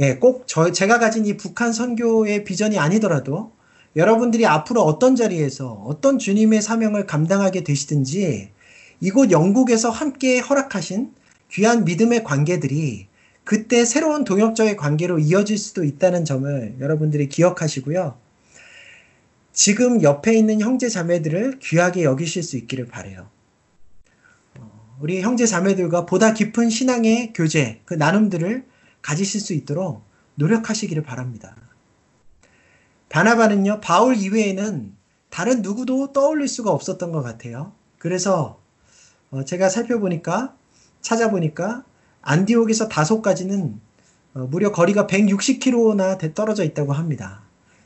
[0.00, 3.52] 예, 꼭 저, 제가 가진 이 북한 선교의 비전이 아니더라도
[3.94, 8.50] 여러분들이 앞으로 어떤 자리에서 어떤 주님의 사명을 감당하게 되시든지
[9.00, 11.12] 이곳 영국에서 함께 허락하신
[11.52, 13.06] 귀한 믿음의 관계들이
[13.44, 18.25] 그때 새로운 동역자의 관계로 이어질 수도 있다는 점을 여러분들이 기억하시고요.
[19.56, 23.30] 지금 옆에 있는 형제 자매들을 귀하게 여기실 수 있기를 바래요.
[24.58, 28.66] 어, 우리 형제 자매들과 보다 깊은 신앙의 교제, 그 나눔들을
[29.00, 31.56] 가지실 수 있도록 노력하시기를 바랍니다.
[33.08, 34.94] 바나바는요, 바울 이외에는
[35.30, 37.72] 다른 누구도 떠올릴 수가 없었던 것 같아요.
[37.96, 38.60] 그래서
[39.30, 40.54] 어, 제가 살펴보니까
[41.00, 41.82] 찾아보니까
[42.20, 43.80] 안디옥에서 다소까지는
[44.34, 47.40] 어, 무려 거리가 160km나 떨어져 있다고 합니다.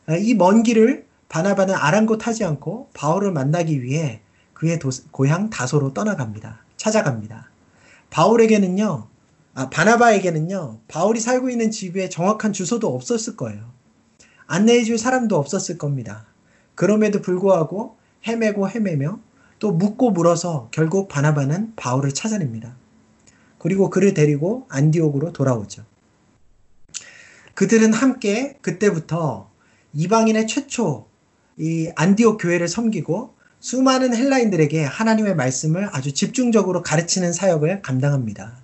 [0.07, 4.21] 아, 이먼 길을 바나바는 아랑곳하지 않고 바울을 만나기 위해
[4.53, 6.65] 그의 도, 고향 다소로 떠나갑니다.
[6.77, 7.49] 찾아갑니다.
[8.11, 9.07] 바울에게는요,
[9.55, 13.71] 아, 바나바에게는요, 바울이 살고 있는 집에 정확한 주소도 없었을 거예요.
[14.49, 16.27] 안내해줄 사람도 없었을 겁니다.
[16.75, 19.21] 그럼에도 불구하고 헤매고 헤매며
[19.61, 22.75] 또 묻고 물어서 결국 바나바는 바울을 찾아냅니다.
[23.59, 25.85] 그리고 그를 데리고 안디옥으로 돌아오죠.
[27.55, 29.49] 그들은 함께 그때부터
[29.93, 31.10] 이방인의 최초
[31.61, 38.57] 이 안디옥 교회를 섬기고 수많은 헬라인들에게 하나님의 말씀을 아주 집중적으로 가르치는 사역을 감당합니다.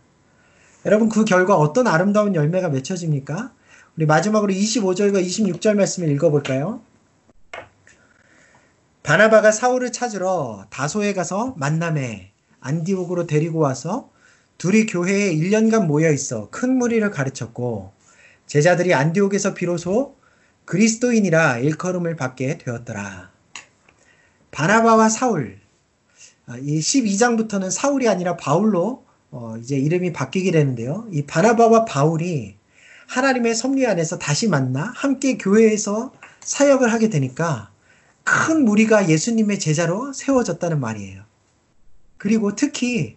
[0.86, 3.53] 여러분 그 결과 어떤 아름다운 열매가 맺혀집니까?
[3.99, 6.80] 우리 마지막으로 25절과 26절 말씀을 읽어볼까요?
[9.03, 12.30] 바나바가 사울을 찾으러 다소에 가서 만남에
[12.61, 14.09] 안디옥으로 데리고 와서
[14.57, 17.92] 둘이 교회에 1년간 모여 있어 큰 무리를 가르쳤고
[18.47, 20.16] 제자들이 안디옥에서 비로소
[20.66, 23.30] 그리스도인이라 일컬음을 받게 되었더라.
[24.50, 25.58] 바나바와 사울.
[26.46, 31.06] 아, 이 12장부터는 사울이 아니라 바울로 어 이제 이름이 바뀌게 되는데요.
[31.12, 32.56] 이 바나바와 바울이
[33.06, 37.70] 하나님의 섭리 안에서 다시 만나 함께 교회에서 사역을 하게 되니까
[38.24, 41.22] 큰 무리가 예수님의 제자로 세워졌다는 말이에요.
[42.18, 43.16] 그리고 특히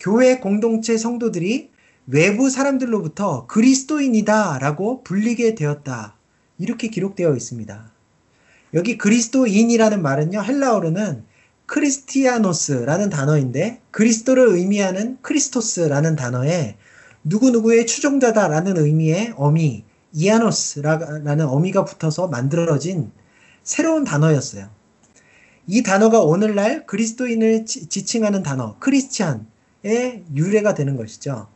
[0.00, 1.70] 교회 공동체 성도들이
[2.06, 6.16] 외부 사람들로부터 그리스도인이다 라고 불리게 되었다.
[6.60, 7.90] 이렇게 기록되어 있습니다.
[8.74, 11.24] 여기 그리스도인이라는 말은요, 헬라어로는
[11.66, 16.76] 크리스티아노스라는 단어인데, 그리스도를 의미하는 크리스토스라는 단어에
[17.24, 23.10] 누구누구의 추종자다라는 의미의 어미, 이아노스라는 어미가 붙어서 만들어진
[23.62, 24.68] 새로운 단어였어요.
[25.66, 31.48] 이 단어가 오늘날 그리스도인을 지칭하는 단어, 크리스찬의 유래가 되는 것이죠.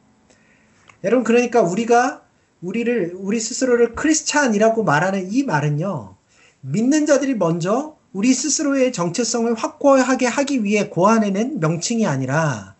[1.02, 2.23] 여러분, 그러니까 우리가
[2.60, 6.16] 우리를, 우리 스스로를 크리스찬이라고 말하는 이 말은요,
[6.60, 12.74] 믿는 자들이 먼저 우리 스스로의 정체성을 확고하게 하기 위해 고안해낸 명칭이 아니라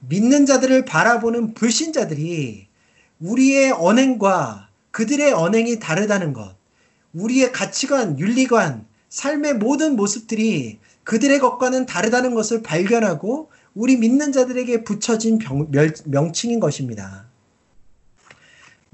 [0.00, 2.66] 믿는 자들을 바라보는 불신자들이
[3.20, 6.56] 우리의 언행과 그들의 언행이 다르다는 것,
[7.14, 15.38] 우리의 가치관, 윤리관, 삶의 모든 모습들이 그들의 것과는 다르다는 것을 발견하고 우리 믿는 자들에게 붙여진
[15.38, 15.70] 병,
[16.04, 17.26] 명칭인 것입니다.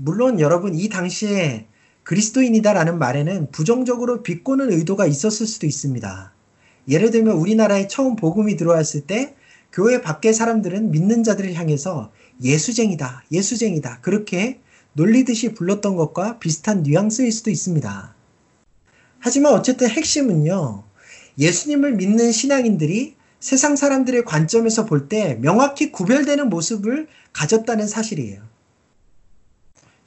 [0.02, 1.66] 물론 여러분 이 당시에
[2.04, 6.32] 그리스도인이다라는 말에는 부정적으로 비꼬는 의도가 있었을 수도 있습니다.
[6.88, 9.34] 예를 들면 우리나라에 처음 복음이 들어왔을 때
[9.70, 12.10] 교회 밖의 사람들은 믿는 자들을 향해서
[12.42, 14.60] 예수쟁이다, 예수쟁이다 그렇게
[14.94, 18.14] 놀리듯이 불렀던 것과 비슷한 뉘앙스일 수도 있습니다.
[19.18, 20.82] 하지만 어쨌든 핵심은요.
[21.38, 28.48] 예수님을 믿는 신앙인들이 세상 사람들의 관점에서 볼 때 명확히 구별되는 모습을 가졌다는 사실이에요.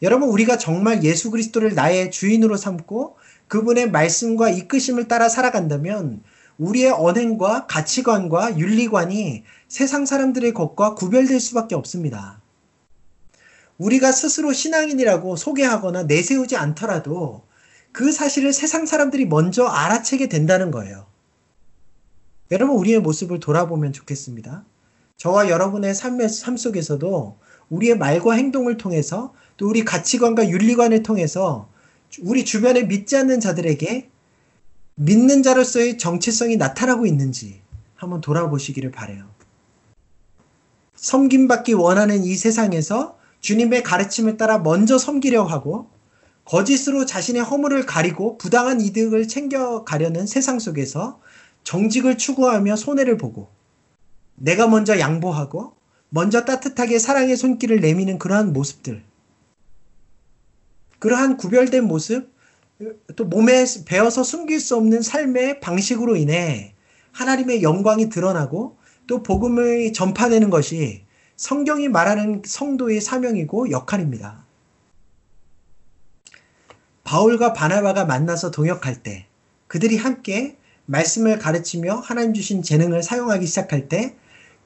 [0.04, 3.16] 여러분, 우리가 정말 예수 그리스도를 나의 주인으로 삼고
[3.47, 6.22] 그분의 말씀과 이끄심을 따라 살아간다면
[6.58, 12.41] 우리의 언행과 가치관과 윤리관이 세상 사람들의 것과 구별될 수밖에 없습니다.
[13.78, 17.43] 우리가 스스로 신앙인이라고 소개하거나 내세우지 않더라도
[17.93, 21.06] 그 사실을 세상 사람들이 먼저 알아채게 된다는 거예요.
[22.51, 24.66] 여러분, 우리의 모습을 돌아보면 좋겠습니다.
[25.16, 27.38] 저와 여러분의 삶의, 삶 속에서도
[27.74, 31.67] 우리의 말과 행동을 통해서 또 우리 가치관과 윤리관을 통해서
[32.21, 34.09] 우리 주변에 믿지 않는 자들에게
[34.95, 37.61] 믿는 자로서의 정체성이 나타나고 있는지
[37.95, 39.26] 한번 돌아보시기를 바래요.
[40.95, 45.88] 섬김받기 원하는 이 세상에서 주님의 가르침을 따라 먼저 섬기려 하고
[46.45, 51.19] 거짓으로 자신의 허물을 가리고 부당한 이득을 챙겨가려는 세상 속에서
[51.63, 53.49] 정직을 추구하며 손해를 보고
[54.36, 55.74] 내가 먼저 양보하고
[56.16, 59.03] 먼저 따뜻하게 사랑의 손길을 내미는 그러한 모습들.
[60.99, 62.32] 그러한 구별된 모습,
[63.16, 66.76] 또 몸에 배어서 숨길 수 없는 삶의 방식으로 인해
[67.14, 71.03] 하나님의 영광이 드러나고 또 복음을 전파되는 것이
[71.36, 74.45] 성경이 말하는 성도의 사명이고 역할입니다.
[77.03, 79.26] 바울과 바나바가 만나서 동역할 때
[79.66, 84.16] 그들이 함께 말씀을 가르치며 하나님 주신 재능을 사용하기 시작할 때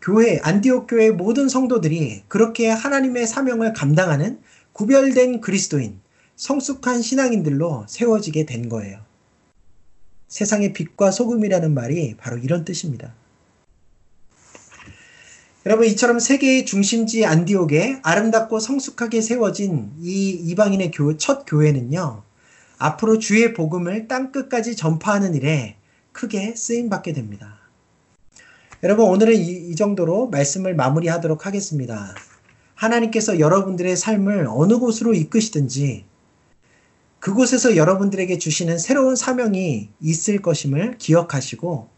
[0.01, 4.39] 교회 안디옥 교회의 모든 성도들이 그렇게 하나님의 사명을 감당하는
[4.73, 5.99] 구별된 그리스도인
[6.35, 8.99] 성숙한 신앙인들로 세워지게 된 거예요.
[10.27, 13.13] 세상의 빛과 소금이라는 말이 바로 이런 뜻입니다.
[15.65, 22.23] 여러분 이처럼 세계의 중심지 안디옥에 아름답고 성숙하게 세워진 이 이방인의 교, 첫 교회는요.
[22.77, 25.75] 앞으로 주의 복음을 땅 끝까지 전파하는 일에
[26.13, 27.56] 크게 쓰임 받게 됩니다.
[28.83, 32.13] 여러분 오늘은 이, 이 정도로 말씀을 마무리하도록 하겠습니다.
[32.75, 36.05] 하나님께서 여러분들의 삶을 어느 곳으로 이끄시든지
[37.19, 41.89] 그곳에서 여러분들에게 주시는 새로운 사명이 있을 것임을 기억하시고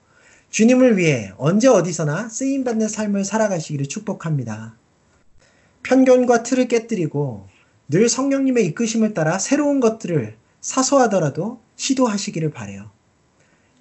[0.52, 4.78] 주님을 위해 언제 어디서나 쓰임받는 삶을 살아가시기를 축복합니다.
[5.84, 7.48] 편견과 틀을 깨뜨리고
[7.90, 12.90] 늘 성령님의 이끄심을 따라 새로운 것들을 사소하더라도 시도하시기를 바래요.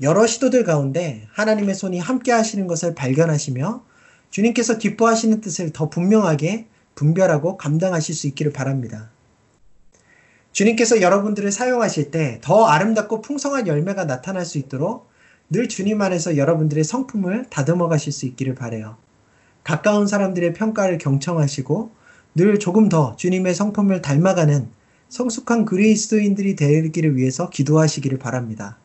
[0.01, 3.83] 여러 시도들 가운데 하나님의 손이 함께 하시는 것을 발견하시며
[4.31, 9.11] 주님께서 기뻐하시는 뜻을 더 분명하게 분별하고 감당하실 수 있기를 바랍니다.
[10.53, 15.09] 주님께서 여러분들을 사용하실 때 더 아름답고 풍성한 열매가 나타날 수 있도록
[15.51, 18.97] 늘 주님 안에서 여러분들의 성품을 다듬어 가실 수 있기를 바래요.
[19.65, 21.91] 가까운 사람들의 평가를 경청하시고
[22.35, 24.69] 늘 조금 더 주님의 성품을 닮아가는
[25.09, 28.79] 성숙한 그리스도인들이 되기를 위해서 기도하시기를 바랍니다.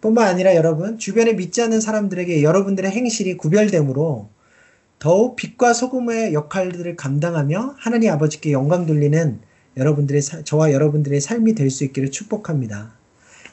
[0.00, 4.28] 뿐만 아니라 여러분 주변에 믿지 않는 사람들에게 여러분들의 행실이 구별되므로
[4.98, 9.40] 더욱 빛과 소금의 역할들을 감당하며 하나님 아버지께 영광 돌리는
[9.76, 12.92] 여러분들의 저와 여러분들의 삶이 될 수 있기를 축복합니다.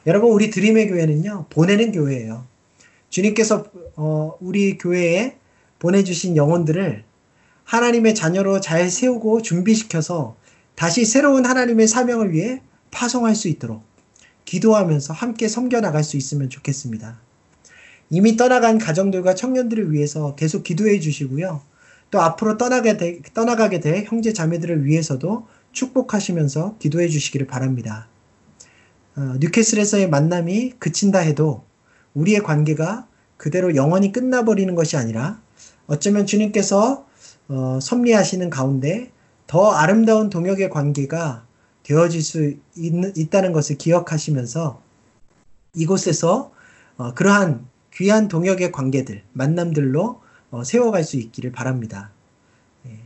[0.06, 2.44] 여러분 우리 드림의 교회는요 보내는 교회예요.
[3.10, 3.64] 주님께서
[3.96, 5.36] 어, 우리 교회에
[5.78, 7.04] 보내주신 영혼들을
[7.64, 10.36] 하나님의 자녀로 잘 세우고 준비시켜서
[10.74, 13.82] 다시 새로운 하나님의 사명을 위해 파송할 수 있도록
[14.46, 17.18] 기도하면서 함께 섬겨 나갈 수 있으면 좋겠습니다.
[18.08, 21.60] 이미 떠나간 가정들과 청년들을 위해서 계속 기도해 주시고요.
[22.10, 28.08] 또 앞으로 떠나게 되, 떠나가게 될 형제 자매들을 위해서도 축복하시면서 기도해 주시기를 바랍니다.
[29.16, 31.64] 어, 뉴캐슬에서의 만남이 그친다 해도
[32.14, 35.40] 우리의 관계가 그대로 영원히 끝나버리는 것이 아니라
[35.86, 37.06] 어쩌면 주님께서
[37.48, 39.10] 어, 섭리하시는 가운데
[39.46, 41.45] 더 아름다운 동역의 관계가
[41.86, 44.82] 되어질 수 있, 다는 것을 기억하시면서
[45.74, 46.50] 이곳에서
[46.96, 47.64] 어, 그러한
[47.94, 50.20] 귀한 동역의 관계들, 만남들로
[50.50, 52.10] 어, 세워갈 수 있기를 바랍니다.
[52.82, 52.98] 네.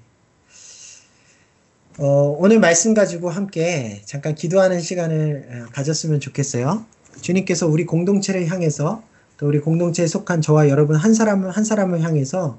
[1.99, 6.87] 어, 오늘 말씀 가지고 함께 잠깐 기도하는 시간을 어, 가졌으면 좋겠어요.
[7.20, 9.03] 주님께서 우리 공동체를 향해서
[9.37, 12.59] 또 우리 공동체에 속한 저와 여러분 한 사람을 한 사람을 향해서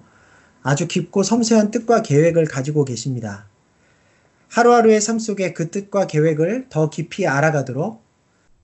[0.62, 3.48] 아주 깊고 섬세한 뜻과 계획을 가지고 계십니다.
[4.52, 8.04] 하루하루의 삶 속에 그 뜻과 계획을 더 깊이 알아가도록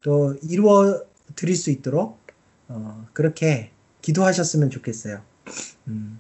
[0.02, 1.02] 또 이루어
[1.36, 2.20] 드릴 수 있도록
[2.68, 3.72] 어, 그렇게
[4.02, 5.22] 기도하셨으면 좋겠어요.
[5.88, 6.20] 음,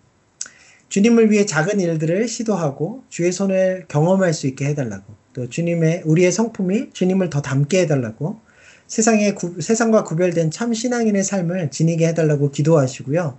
[0.87, 5.03] 주님을 위해 작은 일들을 시도하고 주의 손을 경험할 수 있게 해달라고
[5.33, 8.39] 또 주님의 우리의 성품이 주님을 더 닮게 해달라고
[8.87, 13.37] 세상에 구, 세상과 구별된 참 신앙인의 삶을 지니게 해달라고 기도하시고요.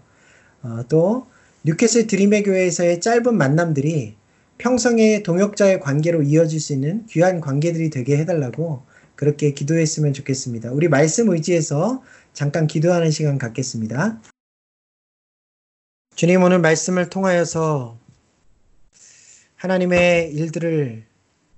[0.63, 1.27] 어, 또
[1.65, 4.18] 뉴캐슬 드림의 교회에서의 짧은 만남들이
[4.59, 8.83] 평성의 동역자의 관계로 이어질 수 있는 귀한 관계들이 되게 해달라고
[9.15, 10.73] 그렇게 기도했으면 좋겠습니다.
[10.73, 12.03] 우리 말씀 의지해서
[12.33, 14.21] 잠깐 기도하는 시간 갖겠습니다.
[16.15, 17.97] 주님 오늘 말씀을 통하여서
[19.55, 21.05] 하나님의 일들을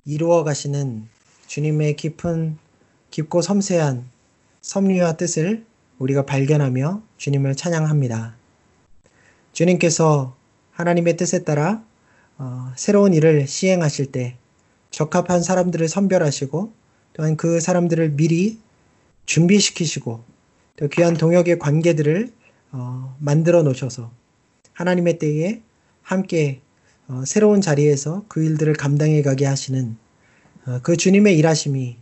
[0.05, 1.07] 이루어 가시는
[1.46, 2.59] 주님의 깊은
[3.11, 4.09] 깊고 섬세한
[4.61, 5.64] 섭리와 뜻을
[5.98, 8.36] 우리가 발견하며 주님을 찬양합니다.
[9.53, 10.36] 주님께서
[10.72, 11.84] 하나님의 뜻에 따라
[12.43, 14.38] 어, 새로운 일을 시행하실 때
[14.91, 16.72] 적합한 사람들을 선별하시고
[17.12, 18.59] 또한 그 사람들을 미리
[19.26, 20.24] 준비시키시고
[20.76, 22.32] 또 귀한 동역의 관계들을
[22.72, 24.11] 어, 만들어 놓으셔서
[24.72, 25.61] 하나님의 때에
[26.01, 26.62] 함께
[27.09, 29.99] 어, 새로운 자리에서 그 일들을 감당해 가게 하시는
[30.66, 31.99] 어, 그 주님의 일하심이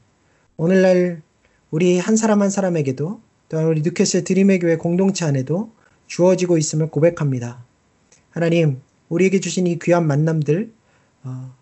[0.56, 1.20] 오늘날
[1.72, 5.72] 우리 한 사람 한 사람에게도 또한 우리 뉴캐슬 드림의 교회 공동체 안에도
[6.06, 7.64] 주어지고 있음을 고백합니다.
[8.30, 10.72] 하나님, 우리에게 주신 이 귀한 만남들,
[11.24, 11.54] 어,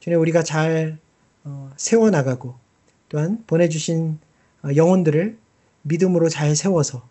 [0.00, 0.98] 주님 우리가 잘
[1.44, 2.54] 어, 세워나가고
[3.08, 4.18] 또한 보내주신
[4.62, 5.36] 어, 영혼들을
[5.82, 7.08] 믿음으로 잘 세워서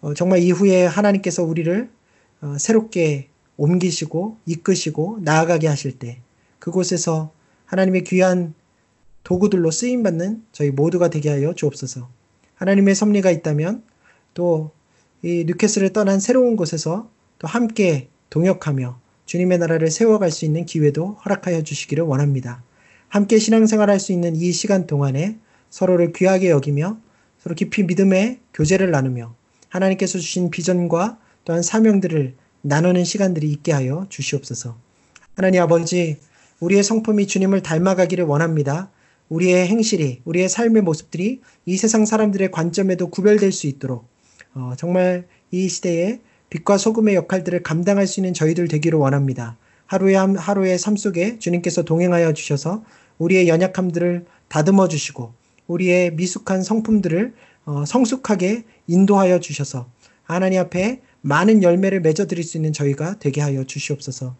[0.00, 1.90] 어, 정말 이후에 하나님께서 우리를
[2.40, 6.20] 어, 새롭게 옮기시고 이끄시고 나아가게 하실 때
[6.58, 7.32] 그곳에서
[7.66, 8.54] 하나님의 귀한
[9.24, 12.08] 도구들로 쓰임 받는 저희 모두가 되게 하여 주옵소서.
[12.54, 13.82] 하나님의 섭리가 있다면
[14.34, 14.78] 또
[15.22, 21.62] 이 뉴캐슬을 떠난 새로운 곳에서 또 함께 동역하며 주님의 나라를 세워갈 수 있는 기회도 허락하여
[21.62, 22.62] 주시기를 원합니다.
[23.08, 25.38] 함께 신앙생활 할 수 있는 이 시간 동안에
[25.70, 26.98] 서로를 귀하게 여기며
[27.38, 29.34] 서로 깊이 믿음의 교제를 나누며
[29.68, 34.76] 하나님께서 주신 비전과 또한 사명들을 나누는 시간들이 있게 하여 주시옵소서.
[35.36, 36.18] 하나님 아버지,
[36.60, 38.90] 우리의 성품이 주님을 닮아가기를 원합니다.
[39.28, 44.08] 우리의 행실이, 우리의 삶의 모습들이 이 세상 사람들의 관점에도 구별될 수 있도록
[44.54, 46.20] 어, 정말 이 시대에
[46.50, 49.56] 빛과 소금의 역할들을 감당할 수 있는 저희들 되기를 원합니다.
[49.86, 52.84] 하루의 하루의 삶 속에 주님께서 동행하여 주셔서
[53.18, 55.32] 우리의 연약함들을 다듬어 주시고
[55.66, 57.34] 우리의 미숙한 성품들을
[57.66, 59.90] 어, 성숙하게 인도하여 주셔서
[60.22, 64.36] 하나님 앞에 많은 열매를 맺어 드릴 수 있는 저희가 되게 하여 주시옵소서.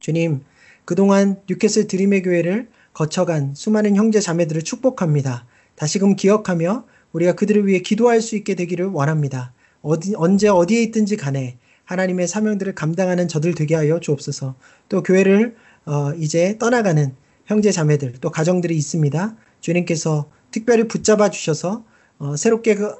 [0.00, 0.42] 주님,
[0.84, 5.46] 그동안 뉴캐슬 드림의 교회를 거쳐간 수많은 형제 자매들을 축복합니다.
[5.76, 9.52] 다시금 기억하며 우리가 그들을 위해 기도할 수 있게 되기를 원합니다.
[9.84, 14.56] 어디, 언제 어디에 있든지 간에 하나님의 사명들을 감당하는 저들 되게 하여 주옵소서.
[14.88, 15.54] 또 교회를
[15.84, 17.14] 어, 이제 떠나가는
[17.44, 19.36] 형제 자매들 또 가정들이 있습니다.
[19.60, 21.84] 주님께서 특별히 붙잡아 주셔서
[22.18, 22.94] 어, 새롭게 그,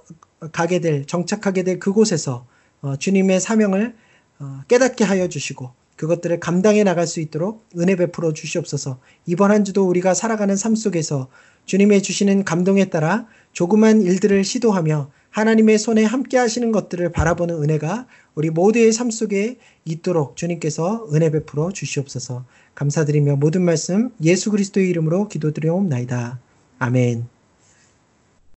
[0.53, 2.47] 가게 될 정착하게 될 그곳에서
[2.82, 3.95] 어, 주님의 사명을
[4.41, 8.99] 어, 깨닫게 하여 주시고 그것들을 감당해 나갈 수 있도록 은혜 베풀어 주시옵소서.
[9.26, 11.28] 이번 한 주도 우리가 살아가는 삶 속에서
[11.64, 18.50] 주님의 주시는 감동에 따라 조그만 일들을 시도하며 하나님의 손에 함께 하시는 것들을 바라보는 은혜가 우리
[18.50, 22.44] 모두의 삶 속에 있도록 주님께서 은혜 베풀어 주시옵소서.
[22.74, 26.38] 감사드리며 모든 말씀 예수 그리스도의 이름으로 기도드려옵나이다.
[26.78, 27.34] 아멘.